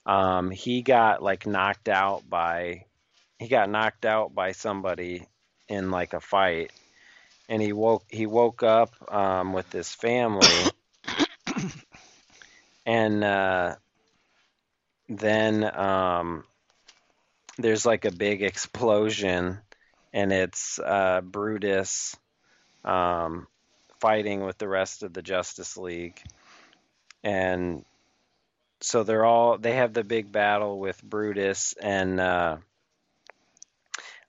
[0.05, 2.85] Um he got like knocked out by
[3.39, 5.27] he got knocked out by somebody
[5.67, 6.71] in like a fight.
[7.49, 10.47] And he woke he woke up um with his family.
[12.85, 13.75] And uh
[15.07, 16.43] then um
[17.57, 19.59] there's like a big explosion.
[20.11, 22.15] And it's uh, Brutus
[22.83, 23.47] um,
[24.03, 26.21] fighting with the rest of the Justice League.
[27.23, 27.85] And
[28.81, 32.57] so they're all they have the big battle with Brutus and uh,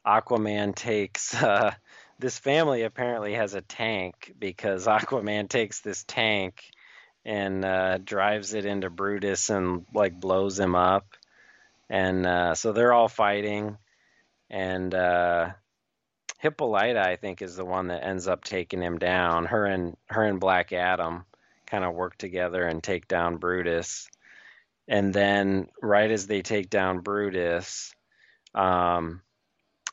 [0.07, 1.75] Aquaman takes uh,
[2.21, 6.63] this family apparently has a tank because Aquaman takes this tank
[7.25, 11.07] and uh, drives it into Brutus and like blows him up
[11.91, 13.77] and uh, so they're all fighting,
[14.51, 15.51] and uh,
[16.45, 19.47] Hippolyta, I think, is the one that ends up taking him down.
[19.47, 21.25] Her and her and Black Adam
[21.65, 24.11] kind of work together and take down Brutus,
[24.87, 27.95] and then right as they take down Brutus,
[28.55, 29.23] um,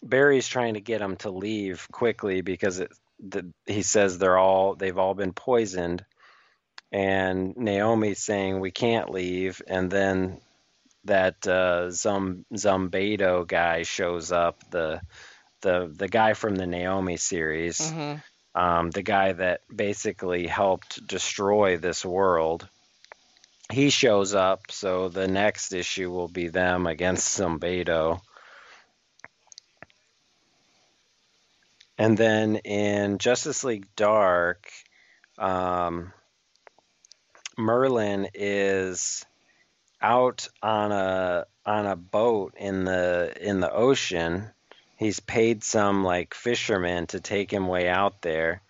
[0.03, 4.75] Barry's trying to get him to leave quickly because it, the, he says they're all
[4.75, 6.03] they've all been poisoned,
[6.91, 10.41] and Naomi's saying we can't leave, and then
[11.05, 11.89] that uh,
[13.45, 14.99] guy shows up, the
[15.61, 18.15] the the guy from the Naomi series, hmm
[18.53, 22.67] um, the guy that basically helped destroy this world.
[23.71, 28.19] He shows up, so the next issue will be them against Zumbado.
[31.97, 34.67] And then in Justice League Dark,
[35.37, 36.11] um,
[37.57, 39.23] Merlin is
[40.01, 44.49] out on a on a boat in the in the ocean.
[45.01, 48.61] He's paid some like fishermen to take him way out there.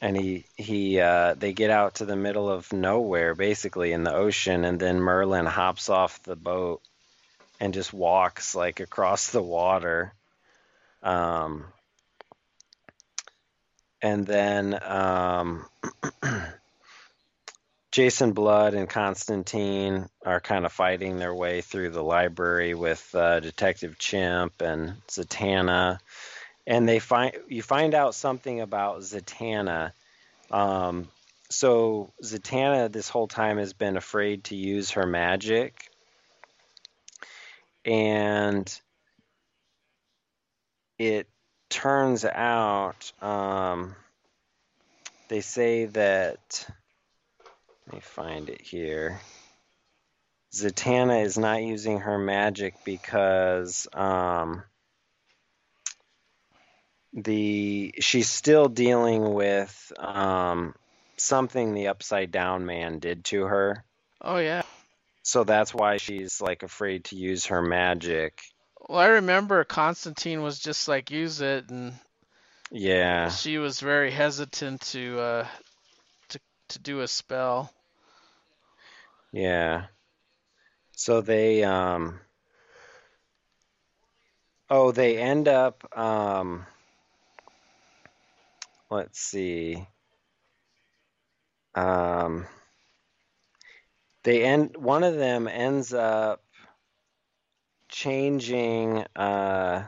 [0.00, 4.14] And he he uh, they get out to the middle of nowhere, basically in the
[4.14, 6.82] ocean, and then Merlin hops off the boat
[7.58, 10.14] and just walks like across the water.
[11.02, 11.64] Um,
[14.00, 15.66] and then um,
[17.90, 23.40] Jason Blood and Constantine are kind of fighting their way through the library with uh,
[23.40, 25.98] Detective Chimp and Zatanna,
[26.66, 29.92] and they find you find out something about Zatanna.
[30.52, 31.08] Um,
[31.48, 35.90] so Zatanna this whole time has been afraid to use her magic,
[37.84, 38.72] and
[40.96, 41.26] it
[41.70, 43.96] turns out um,
[45.28, 46.68] they say that
[47.90, 49.20] let me find it here.
[50.54, 54.62] Zatanna is not using her magic because um,
[57.12, 60.74] the she's still dealing with um,
[61.16, 63.84] something the upside down man did to her.
[64.20, 64.62] Oh yeah.
[65.24, 68.40] So that's why she's like afraid to use her magic.
[68.88, 71.92] Well, I remember Constantine was just like use it, and
[72.70, 73.30] Yeah.
[73.30, 75.46] she was very hesitant to uh,
[76.28, 77.72] to to do a spell.
[79.32, 79.86] Yeah.
[80.92, 82.20] So they um
[84.68, 86.66] oh they end up um
[88.90, 89.86] let's see.
[91.74, 92.46] Um
[94.24, 96.42] they end one of them ends up
[97.88, 99.84] changing uh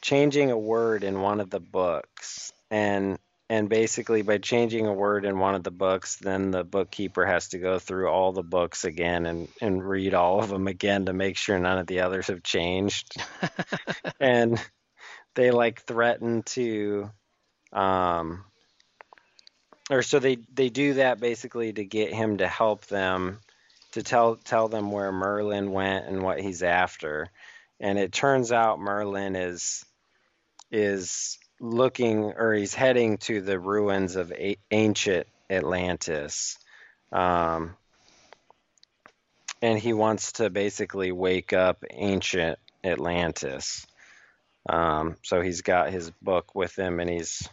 [0.00, 3.18] changing a word in one of the books and
[3.50, 7.48] and basically by changing a word in one of the books then the bookkeeper has
[7.48, 11.12] to go through all the books again and and read all of them again to
[11.12, 13.16] make sure none of the others have changed.
[14.20, 14.60] And
[15.36, 17.10] they like threaten to
[17.72, 18.44] um
[19.90, 23.38] or so they they do that basically to get him to help them
[23.92, 27.30] to tell tell them where Merlin went and what he's after.
[27.80, 29.84] And it turns out Merlin is
[30.70, 36.58] is looking or he's heading to the ruins of a- ancient Atlantis
[37.12, 37.76] um
[39.60, 43.86] and he wants to basically wake up ancient Atlantis
[44.68, 47.48] um, so he's got his book with him and he's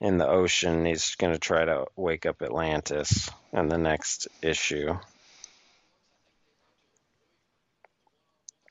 [0.00, 0.84] in the ocean.
[0.84, 4.96] He's going to try to wake up Atlantis in the next issue.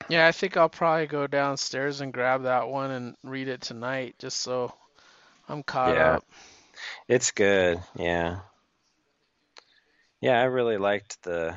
[0.08, 4.16] Yeah, I think I'll probably go downstairs and grab that one and read it tonight,
[4.18, 4.72] just so
[5.48, 6.16] I'm caught Yeah.
[6.16, 6.24] up.
[7.08, 7.80] It's good.
[7.96, 8.40] Yeah.
[10.20, 11.56] Yeah, I really liked the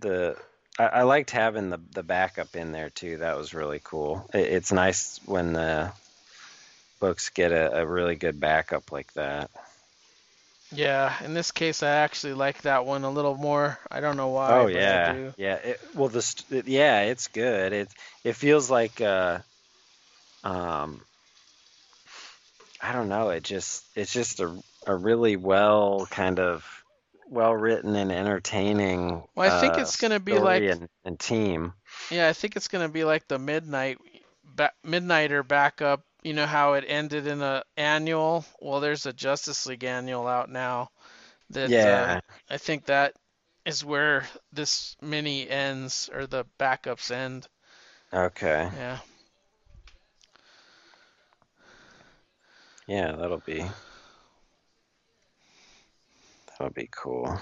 [0.00, 0.36] the
[0.78, 3.18] I, I liked having the the backup in there too.
[3.18, 4.28] That was really cool.
[4.34, 5.92] It, it's nice when the
[7.00, 9.50] books get a, a really good backup like that.
[10.72, 13.78] Yeah, in this case, I actually like that one a little more.
[13.90, 15.54] I don't know why, Oh yeah, yeah.
[15.54, 17.72] It, well, the st- it, yeah, it's good.
[17.72, 17.88] It
[18.22, 19.38] it feels like uh,
[20.44, 21.00] um,
[22.82, 23.30] I don't know.
[23.30, 26.64] It just it's just a a really well kind of
[27.30, 29.22] well written and entertaining.
[29.34, 31.72] Well, I think uh, it's gonna be like, and, and team.
[32.10, 33.98] yeah, I think it's gonna be like the Midnight,
[34.44, 36.02] ba Midnighter backup.
[36.28, 38.44] You know how it ended in a annual?
[38.60, 40.90] Well, there's a Justice League annual out now
[41.50, 42.20] that uh, Yeah.
[42.50, 43.14] I think that
[43.64, 47.48] is where this mini ends or the backups end.
[48.12, 48.70] Okay.
[48.72, 49.00] Yeah.
[52.86, 53.64] Yeah, that'll be
[56.58, 57.38] that'll be cool.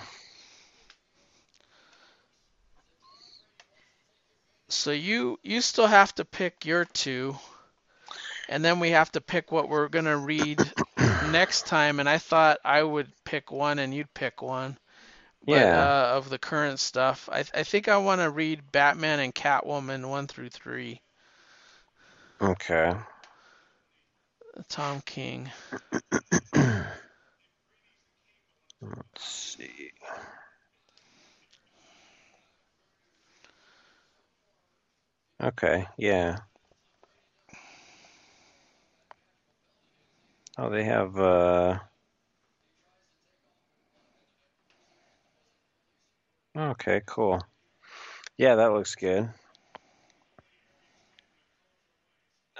[4.68, 7.38] So you you still have to pick your two,
[8.48, 10.72] and then we have to pick what we're gonna read
[11.20, 12.00] next time.
[12.00, 14.78] And I thought I would pick one and you'd pick one.
[15.42, 15.72] But Yeah.
[15.72, 20.08] uh, of the current stuff, I I think I want to read Batman and Catwoman
[20.08, 21.00] one through three.
[22.40, 22.92] Okay.
[24.68, 25.50] Tom King.
[28.82, 29.92] Let's see.
[35.42, 36.38] Okay, yeah.
[40.58, 41.78] Oh, they have uh
[46.56, 47.42] Okay, cool.
[48.38, 49.28] Yeah, that looks good.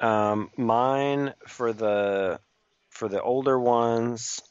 [0.00, 2.38] Um, mine for the
[2.90, 4.42] for the older ones,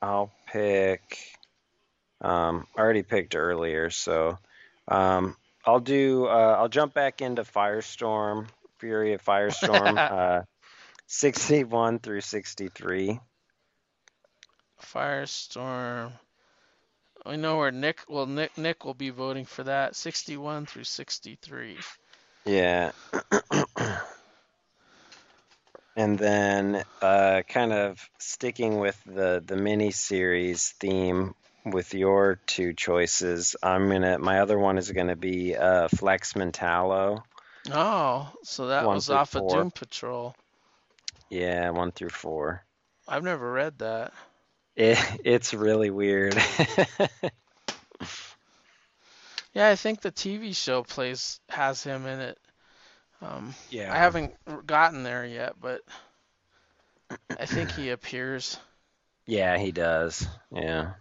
[0.00, 1.18] I'll pick
[2.22, 4.38] um, I already picked earlier, so
[4.88, 5.36] um,
[5.66, 8.46] I'll do uh, I'll jump back into Firestorm,
[8.78, 10.42] Fury of Firestorm, uh,
[11.14, 13.20] 61 through 63.
[14.82, 16.12] Firestorm.
[17.26, 18.00] I know where Nick.
[18.08, 19.94] Well, Nick Nick will be voting for that.
[19.94, 21.76] 61 through 63.
[22.46, 22.92] Yeah.
[25.96, 31.34] and then uh, kind of sticking with the the mini series theme
[31.66, 37.22] with your two choices, I'm gonna my other one is gonna be uh, Flex Mentallo.
[37.70, 39.46] Oh, so that One was off of.
[39.50, 40.34] Doom Patrol.
[41.32, 42.64] Yeah, one through four.
[43.08, 44.12] I've never read that.
[44.76, 46.36] It, it's really weird.
[49.54, 52.38] Yeah, I think the TV show plays has him in it.
[53.20, 53.92] Um, yeah.
[53.92, 54.32] I haven't
[54.66, 55.82] gotten there yet, but
[57.38, 58.58] I think he appears.
[59.26, 60.26] Yeah, he does.
[60.50, 60.92] Yeah.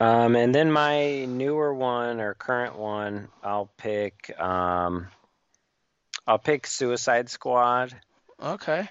[0.00, 4.32] Um, and then my newer one or current one, I'll pick.
[4.40, 5.08] Um,
[6.28, 7.94] I'll pick Suicide Squad,
[8.38, 8.86] Okay.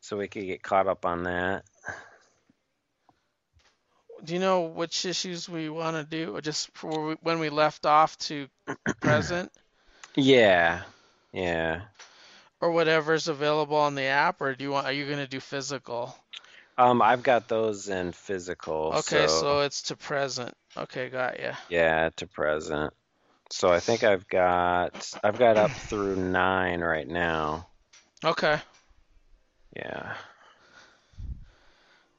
[0.00, 1.64] so we could get caught up on that.
[4.24, 7.84] Do you know which issues we want to do, or just for when we left
[7.84, 8.48] off to
[9.00, 9.52] present,
[10.14, 10.80] Yeah,
[11.30, 11.82] yeah.
[12.62, 14.86] or whatever's available on the app, or do you want?
[14.86, 16.16] Are you going to do physical?
[16.78, 18.94] Um, I've got those in physical.
[18.94, 20.54] Okay, so, so it's to present.
[20.74, 21.52] Okay, got you.
[21.68, 22.94] yeah, to present.
[23.50, 27.68] So I think I've got I've got up through nine right now.
[28.24, 28.60] Okay.
[29.74, 30.14] Yeah.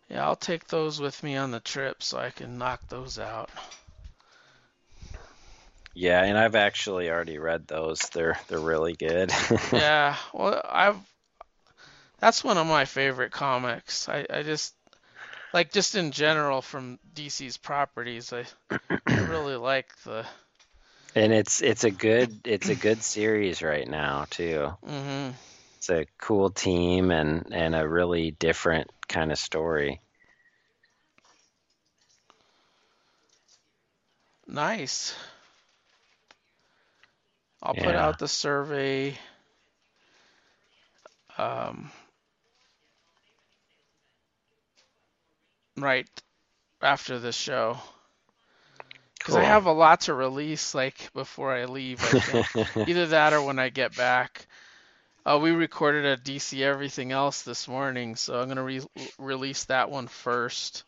[0.09, 3.49] Yeah, I'll take those with me on the trip so I can knock those out.
[5.93, 7.99] Yeah, and I've actually already read those.
[8.09, 9.31] They're they're really good.
[9.73, 10.97] yeah, well, I've
[12.19, 14.09] that's one of my favorite comics.
[14.09, 14.73] I, I just
[15.53, 18.33] like just in general from DC's properties.
[18.33, 18.45] I,
[19.07, 20.25] I really like the.
[21.15, 24.71] And it's it's a good it's a good series right now too.
[24.85, 25.31] hmm
[25.77, 30.01] It's a cool team and and a really different kind of story.
[34.47, 35.15] Nice.
[37.61, 39.17] I'll put out the survey.
[41.37, 41.91] Um,
[45.77, 46.07] right
[46.81, 47.79] after the show.
[49.29, 52.03] Because I have a lot to release, like before I leave.
[52.03, 52.43] I.
[52.85, 54.47] Either that or when I get back.
[55.25, 58.87] Uh, we recorded a DC Everything Else this morning, so I'm gonna re-
[59.19, 60.83] release that one first,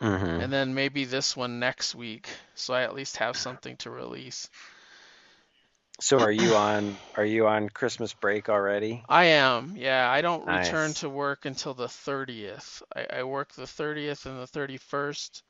[0.00, 3.90] hmm and then maybe this one next week, so I at least have something to
[3.90, 4.50] release.
[6.00, 9.04] So are you on are you on Christmas break already?
[9.08, 10.10] I am, yeah.
[10.10, 12.82] I don't return to work until the 30th.
[12.94, 15.42] I, I work the 30th and the 31st,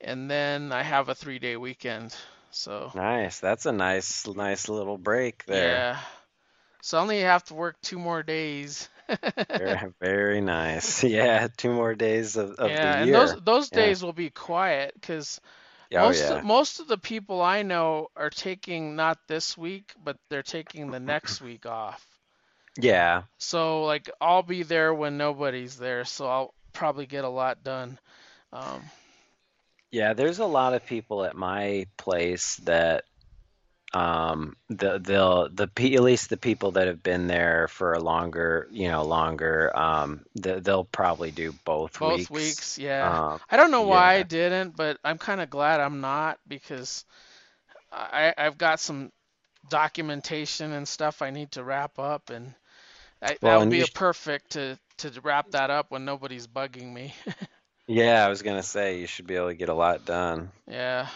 [0.00, 2.14] and then I have a three-day weekend.
[2.50, 3.40] So Nice.
[3.40, 5.88] That's a nice nice little break there.
[5.88, 6.00] yeah.
[6.82, 8.88] So I only have to work two more days.
[9.56, 11.04] Very, very nice.
[11.04, 13.14] Yeah, two more days of, of yeah, the and year.
[13.14, 13.70] those those Yeah.
[13.70, 15.40] days will be quiet because
[15.94, 16.30] Oh most yeah.
[16.30, 20.90] of, most of the people I know are taking not this week, but they're taking
[20.90, 22.06] the next week off.
[22.80, 23.24] Yeah.
[23.38, 27.98] So like I'll be there when nobody's there, so I'll probably get a lot done.
[28.52, 28.90] Um,
[29.90, 33.04] Yeah, there's a lot of people at my place that
[33.92, 38.68] um the they'll the at least the people that have been there for a longer,
[38.70, 42.30] you know, longer um the, they'll probably do both weeks.
[42.30, 42.30] both weeks.
[42.30, 43.18] weeks, yeah.
[43.22, 47.04] Um I don't know why I didn't, but I'm kind of glad I'm not because
[47.92, 49.12] I I've got some
[49.68, 52.54] documentation and stuff I need to wrap up, and
[53.22, 57.14] I, that would be a perfect to to wrap that up when nobody's bugging me.
[57.90, 60.50] yeah, I was gonna say you should be able to get a lot done.
[60.68, 61.08] Yeah.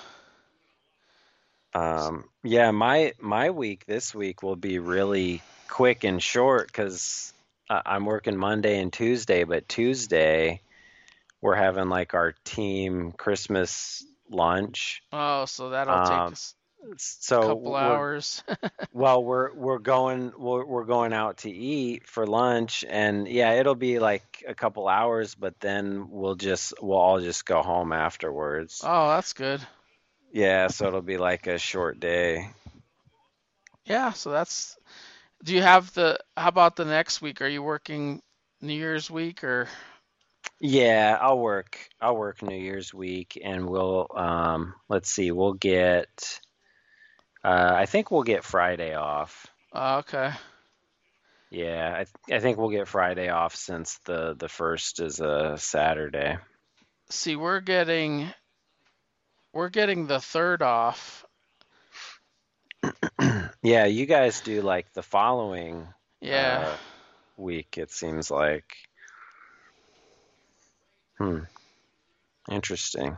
[1.72, 7.33] Um, yeah, my my week this week will be really quick and short because
[7.68, 10.61] I'm working Monday and Tuesday, but Tuesday
[11.41, 15.03] we're having like our team Christmas lunch.
[15.12, 16.64] Oh, so that'll take Um, us a
[16.97, 18.43] so couple hours.
[18.93, 23.74] well, we're we're going we're we're going out to eat for lunch, and yeah, it'll
[23.74, 28.82] be like a couple hours, but then we'll just we'll all just go home afterwards.
[28.85, 29.61] Oh, that's good.
[30.32, 32.51] Yeah, so it'll be like a short day.
[33.87, 34.76] Yeah, so that's.
[35.45, 36.18] Do you have the?
[36.37, 37.43] How about the next week?
[37.43, 38.22] Are you working
[38.61, 39.68] New Year's week or?
[40.61, 41.78] Yeah, I'll work.
[42.01, 46.41] I'll work New Year's week, and we'll um, let's see, we'll get.
[47.45, 49.47] Uh, I think we'll get Friday off.
[49.73, 50.33] Oh, okay.
[51.51, 55.57] Yeah, I th- I think we'll get Friday off since the the first is a
[55.59, 56.39] Saturday.
[57.11, 58.33] See, we're getting
[59.53, 61.25] we're getting the third off.
[63.63, 65.89] Yeah, you guys do like the following
[66.21, 66.75] Yeah.
[66.75, 66.77] uh,
[67.39, 68.77] week, it seems like.
[71.17, 71.39] Hmm.
[72.51, 73.17] Interesting.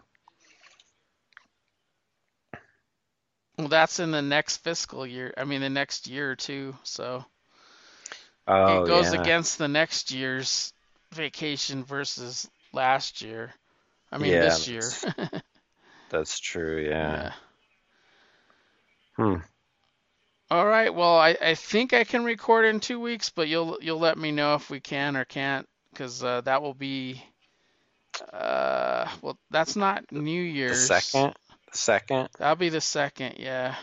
[3.59, 5.33] Well, that's in the next fiscal year.
[5.37, 6.77] I mean, the next year or two.
[6.83, 7.25] So
[8.47, 9.21] Oh, it goes yeah.
[9.21, 10.73] against the next year's
[11.13, 13.55] vacation versus last year.
[14.13, 14.81] I mean, Yeah, this year.
[14.81, 15.05] that's,
[16.11, 16.85] that's true.
[16.89, 17.23] Yeah.
[17.23, 17.33] Yeah.
[19.17, 19.37] Hmm.
[20.51, 20.95] All right.
[20.95, 24.31] Well, I, I think I can record in two weeks, but you'll you'll let me
[24.31, 27.23] know if we can or can't, because uh, that will be.
[28.33, 30.87] Uh, well, that's not New The Year's.
[30.87, 31.35] second.
[31.73, 32.29] The second.
[32.39, 33.37] That'll be the second.
[33.39, 33.75] Yeah.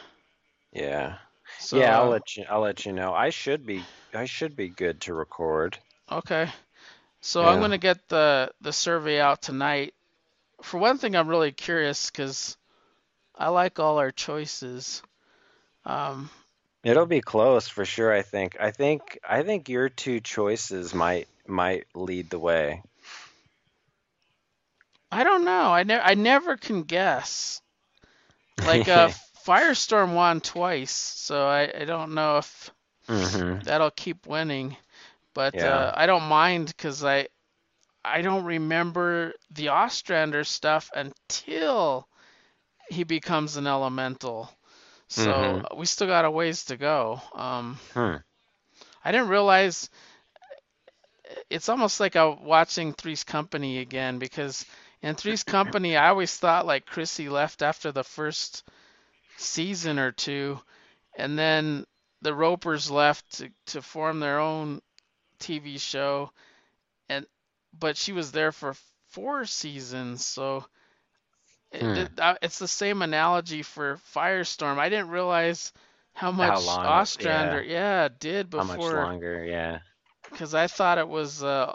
[0.72, 1.18] Yeah.
[1.60, 1.78] So.
[1.78, 1.98] yeah.
[2.00, 2.46] I'll uh, let you.
[2.50, 3.14] I'll let you know.
[3.14, 3.84] I should be.
[4.14, 5.78] I should be good to record.
[6.12, 6.50] Okay.
[7.22, 9.94] So I'm gonna get the the survey out tonight.
[10.62, 12.58] For one thing, I'm really curious because
[13.34, 15.02] I like all our choices.
[15.86, 16.30] Um,
[16.84, 18.12] It'll be close for sure.
[18.12, 18.58] I think.
[18.60, 19.20] I think.
[19.28, 22.84] I think your two choices might might lead the way.
[25.10, 25.72] I don't know.
[25.72, 27.62] I never I never can guess.
[28.62, 29.10] Like uh,
[29.46, 32.72] Firestorm won twice, so I, I don't know if
[33.08, 34.76] hmm that'll keep winning.
[35.34, 35.64] But Yeah.
[35.64, 37.28] uh, I don't mind because I
[38.04, 42.08] I don't remember the Ostrander stuff until
[42.90, 44.50] he becomes an elemental.
[45.08, 45.68] So Mhm.
[45.76, 47.22] we still got a ways to go.
[47.34, 48.18] Um, Hmm.
[49.04, 49.90] I didn't realize
[51.50, 54.66] it's almost like I'm watching Three's Company again because
[55.04, 58.64] in Three's Company I always thought like Chrissy left after the first
[59.38, 60.62] season or two,
[61.18, 61.86] and then
[62.22, 64.82] the Ropers left to, to form their own
[65.40, 66.32] TV show,
[67.10, 67.26] and
[67.78, 68.76] but she was there for
[69.10, 70.66] four seasons, so
[71.80, 72.06] Hmm.
[72.06, 74.78] it- uh, it's the same analogy for Firestorm.
[74.80, 75.74] I didn't realize
[76.14, 78.58] how much long Ostrander, yeah, did before.
[78.58, 79.46] How much longer?
[79.46, 79.80] Yeah.
[80.32, 81.74] because I thought it was uh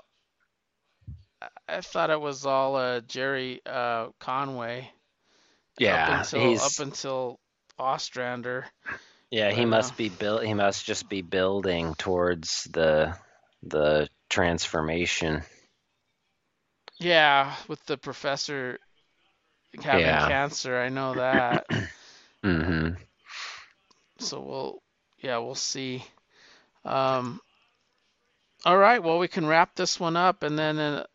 [1.69, 4.91] I thought it was all uh Gerry uh Conway
[5.79, 6.05] Yeah.
[6.05, 6.61] up until he's.
[6.61, 7.41] up until
[7.79, 8.66] Ostrander.
[9.31, 10.45] Yeah, he must uh, be built.
[10.45, 13.16] He must just be building towards the
[13.62, 15.43] the transformation.
[16.99, 18.79] Yeah, with the professor
[19.83, 20.29] having Yeah.
[20.29, 21.66] cancer, I know that.
[22.45, 22.95] mm-hmm.
[24.19, 24.83] so we'll
[25.21, 26.05] yeah, we'll see.
[26.85, 27.41] Um
[28.64, 31.07] all right, well we can wrap this one up and then uh,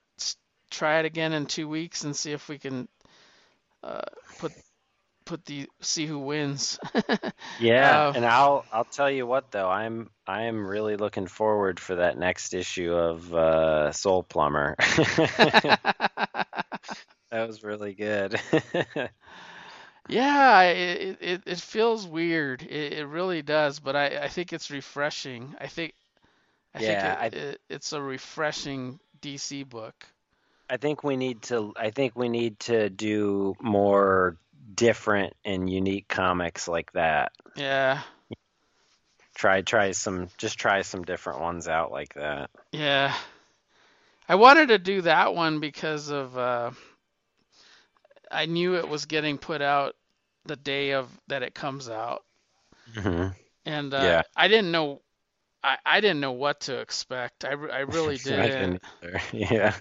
[0.73, 2.89] try it again in 2 weeks and see if we can
[3.83, 4.01] uh
[4.37, 4.53] put
[5.25, 6.79] put the see who wins.
[7.57, 11.79] Yeah, Uh, and I'll I'll tell you what though, I'm I am really looking forward
[11.79, 14.75] for that next issue of uh, Soul Plumber.
[17.31, 18.39] That was really good.
[20.07, 22.61] Yeah, it, it it feels weird.
[22.63, 25.55] It, it really does, but I, I think it's refreshing.
[25.59, 25.93] I think
[26.75, 30.07] I Yeah, think it, it, it's a refreshing DC book.
[30.69, 34.37] I think we need to I think we need to do more
[34.73, 37.31] different and unique comics like that.
[37.55, 38.01] Yeah,
[39.35, 42.49] Try try some just try some different ones out like that.
[42.71, 43.13] yeah.
[44.27, 46.71] I wanted to do that one because of uh,
[48.31, 49.95] I knew it was getting put out
[50.45, 52.25] the day of that it comes out,
[52.93, 53.33] hmm
[53.65, 54.23] and uh, Yeah.
[54.35, 55.01] I didn't know
[55.63, 57.45] I, I didn't know what to expect.
[57.45, 58.57] I, I really didn't.
[58.57, 59.21] didn't either.
[59.33, 59.75] Yeah.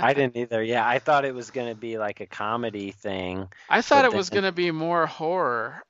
[0.00, 0.62] I didn't either.
[0.62, 3.48] Yeah, I thought it was going to be like a comedy thing.
[3.68, 5.84] I thought But it was going to be more horror.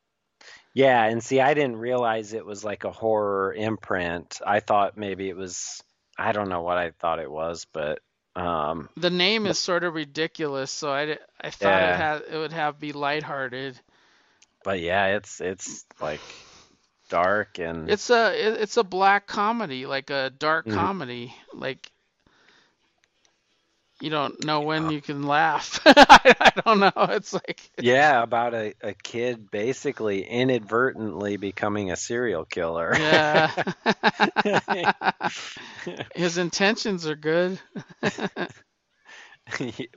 [0.75, 4.41] Yeah, and see, I didn't realize it was like a horror imprint.
[4.47, 5.83] I thought maybe it was,
[6.19, 8.01] I don't know what I thought it was, but
[8.35, 11.97] um, The name is sort of ridiculous, so I, I thought it Yeah.
[11.97, 13.81] had it would have be lighthearted.
[14.63, 16.37] but yeah, it's it's like
[17.09, 20.69] dark and It's a it's a black comedy, like a dark Mhm.
[20.69, 21.35] comedy.
[21.53, 21.91] Like
[24.01, 25.81] you don't know when you can laugh.
[25.87, 26.93] I, I don't know.
[27.11, 32.97] It's like yeah, about a, a kid basically inadvertently becoming a serial killer.
[32.97, 33.51] yeah.
[36.15, 37.61] His intentions are good.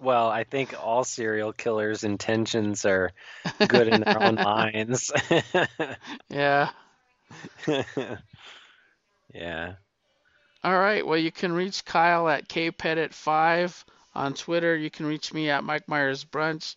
[0.02, 3.12] well, I think all serial killers' intentions are
[3.68, 5.12] good in their own minds.
[6.30, 6.70] Yeah.
[9.34, 9.74] yeah.
[10.64, 11.06] All right.
[11.06, 13.84] Well, you can reach Kyle at kpettit5
[14.16, 14.76] on Twitter.
[14.76, 16.76] You can reach me at Mike Myers Brunch.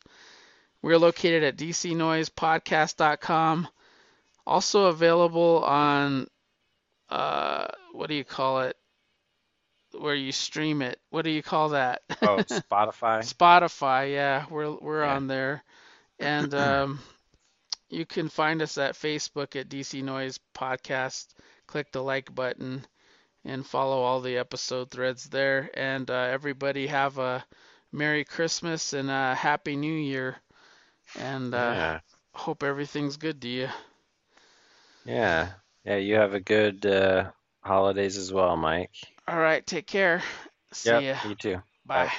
[0.83, 3.69] We're located at dcnoisepodcast.com.
[4.47, 6.27] Also available on
[7.09, 8.77] uh, what do you call it?
[9.99, 10.99] Where you stream it?
[11.11, 12.03] What do you call that?
[12.23, 13.21] Oh, Spotify.
[13.23, 14.13] Spotify.
[14.13, 15.05] Yeah, we're we're Yeah.
[15.05, 15.63] on there,
[16.19, 17.01] and um,
[17.93, 21.35] you can find us at Facebook at DC Noise Podcast.
[21.67, 22.87] Click the like button
[23.45, 25.71] and follow all the episode threads there.
[25.75, 27.45] And uh, everybody have a
[27.93, 30.37] Merry Christmas and a Happy New Year.
[31.15, 32.01] And uh, Yeah.
[32.35, 33.69] hope everything's good to you.
[35.05, 35.53] Yeah.
[35.85, 37.33] Yeah, you have a good uh,
[37.63, 38.95] holidays as well, Mike.
[39.29, 40.23] All right, take care.
[40.73, 41.17] See Yep, ya.
[41.23, 41.63] you too.
[41.87, 42.11] Bye.
[42.11, 42.13] Bye.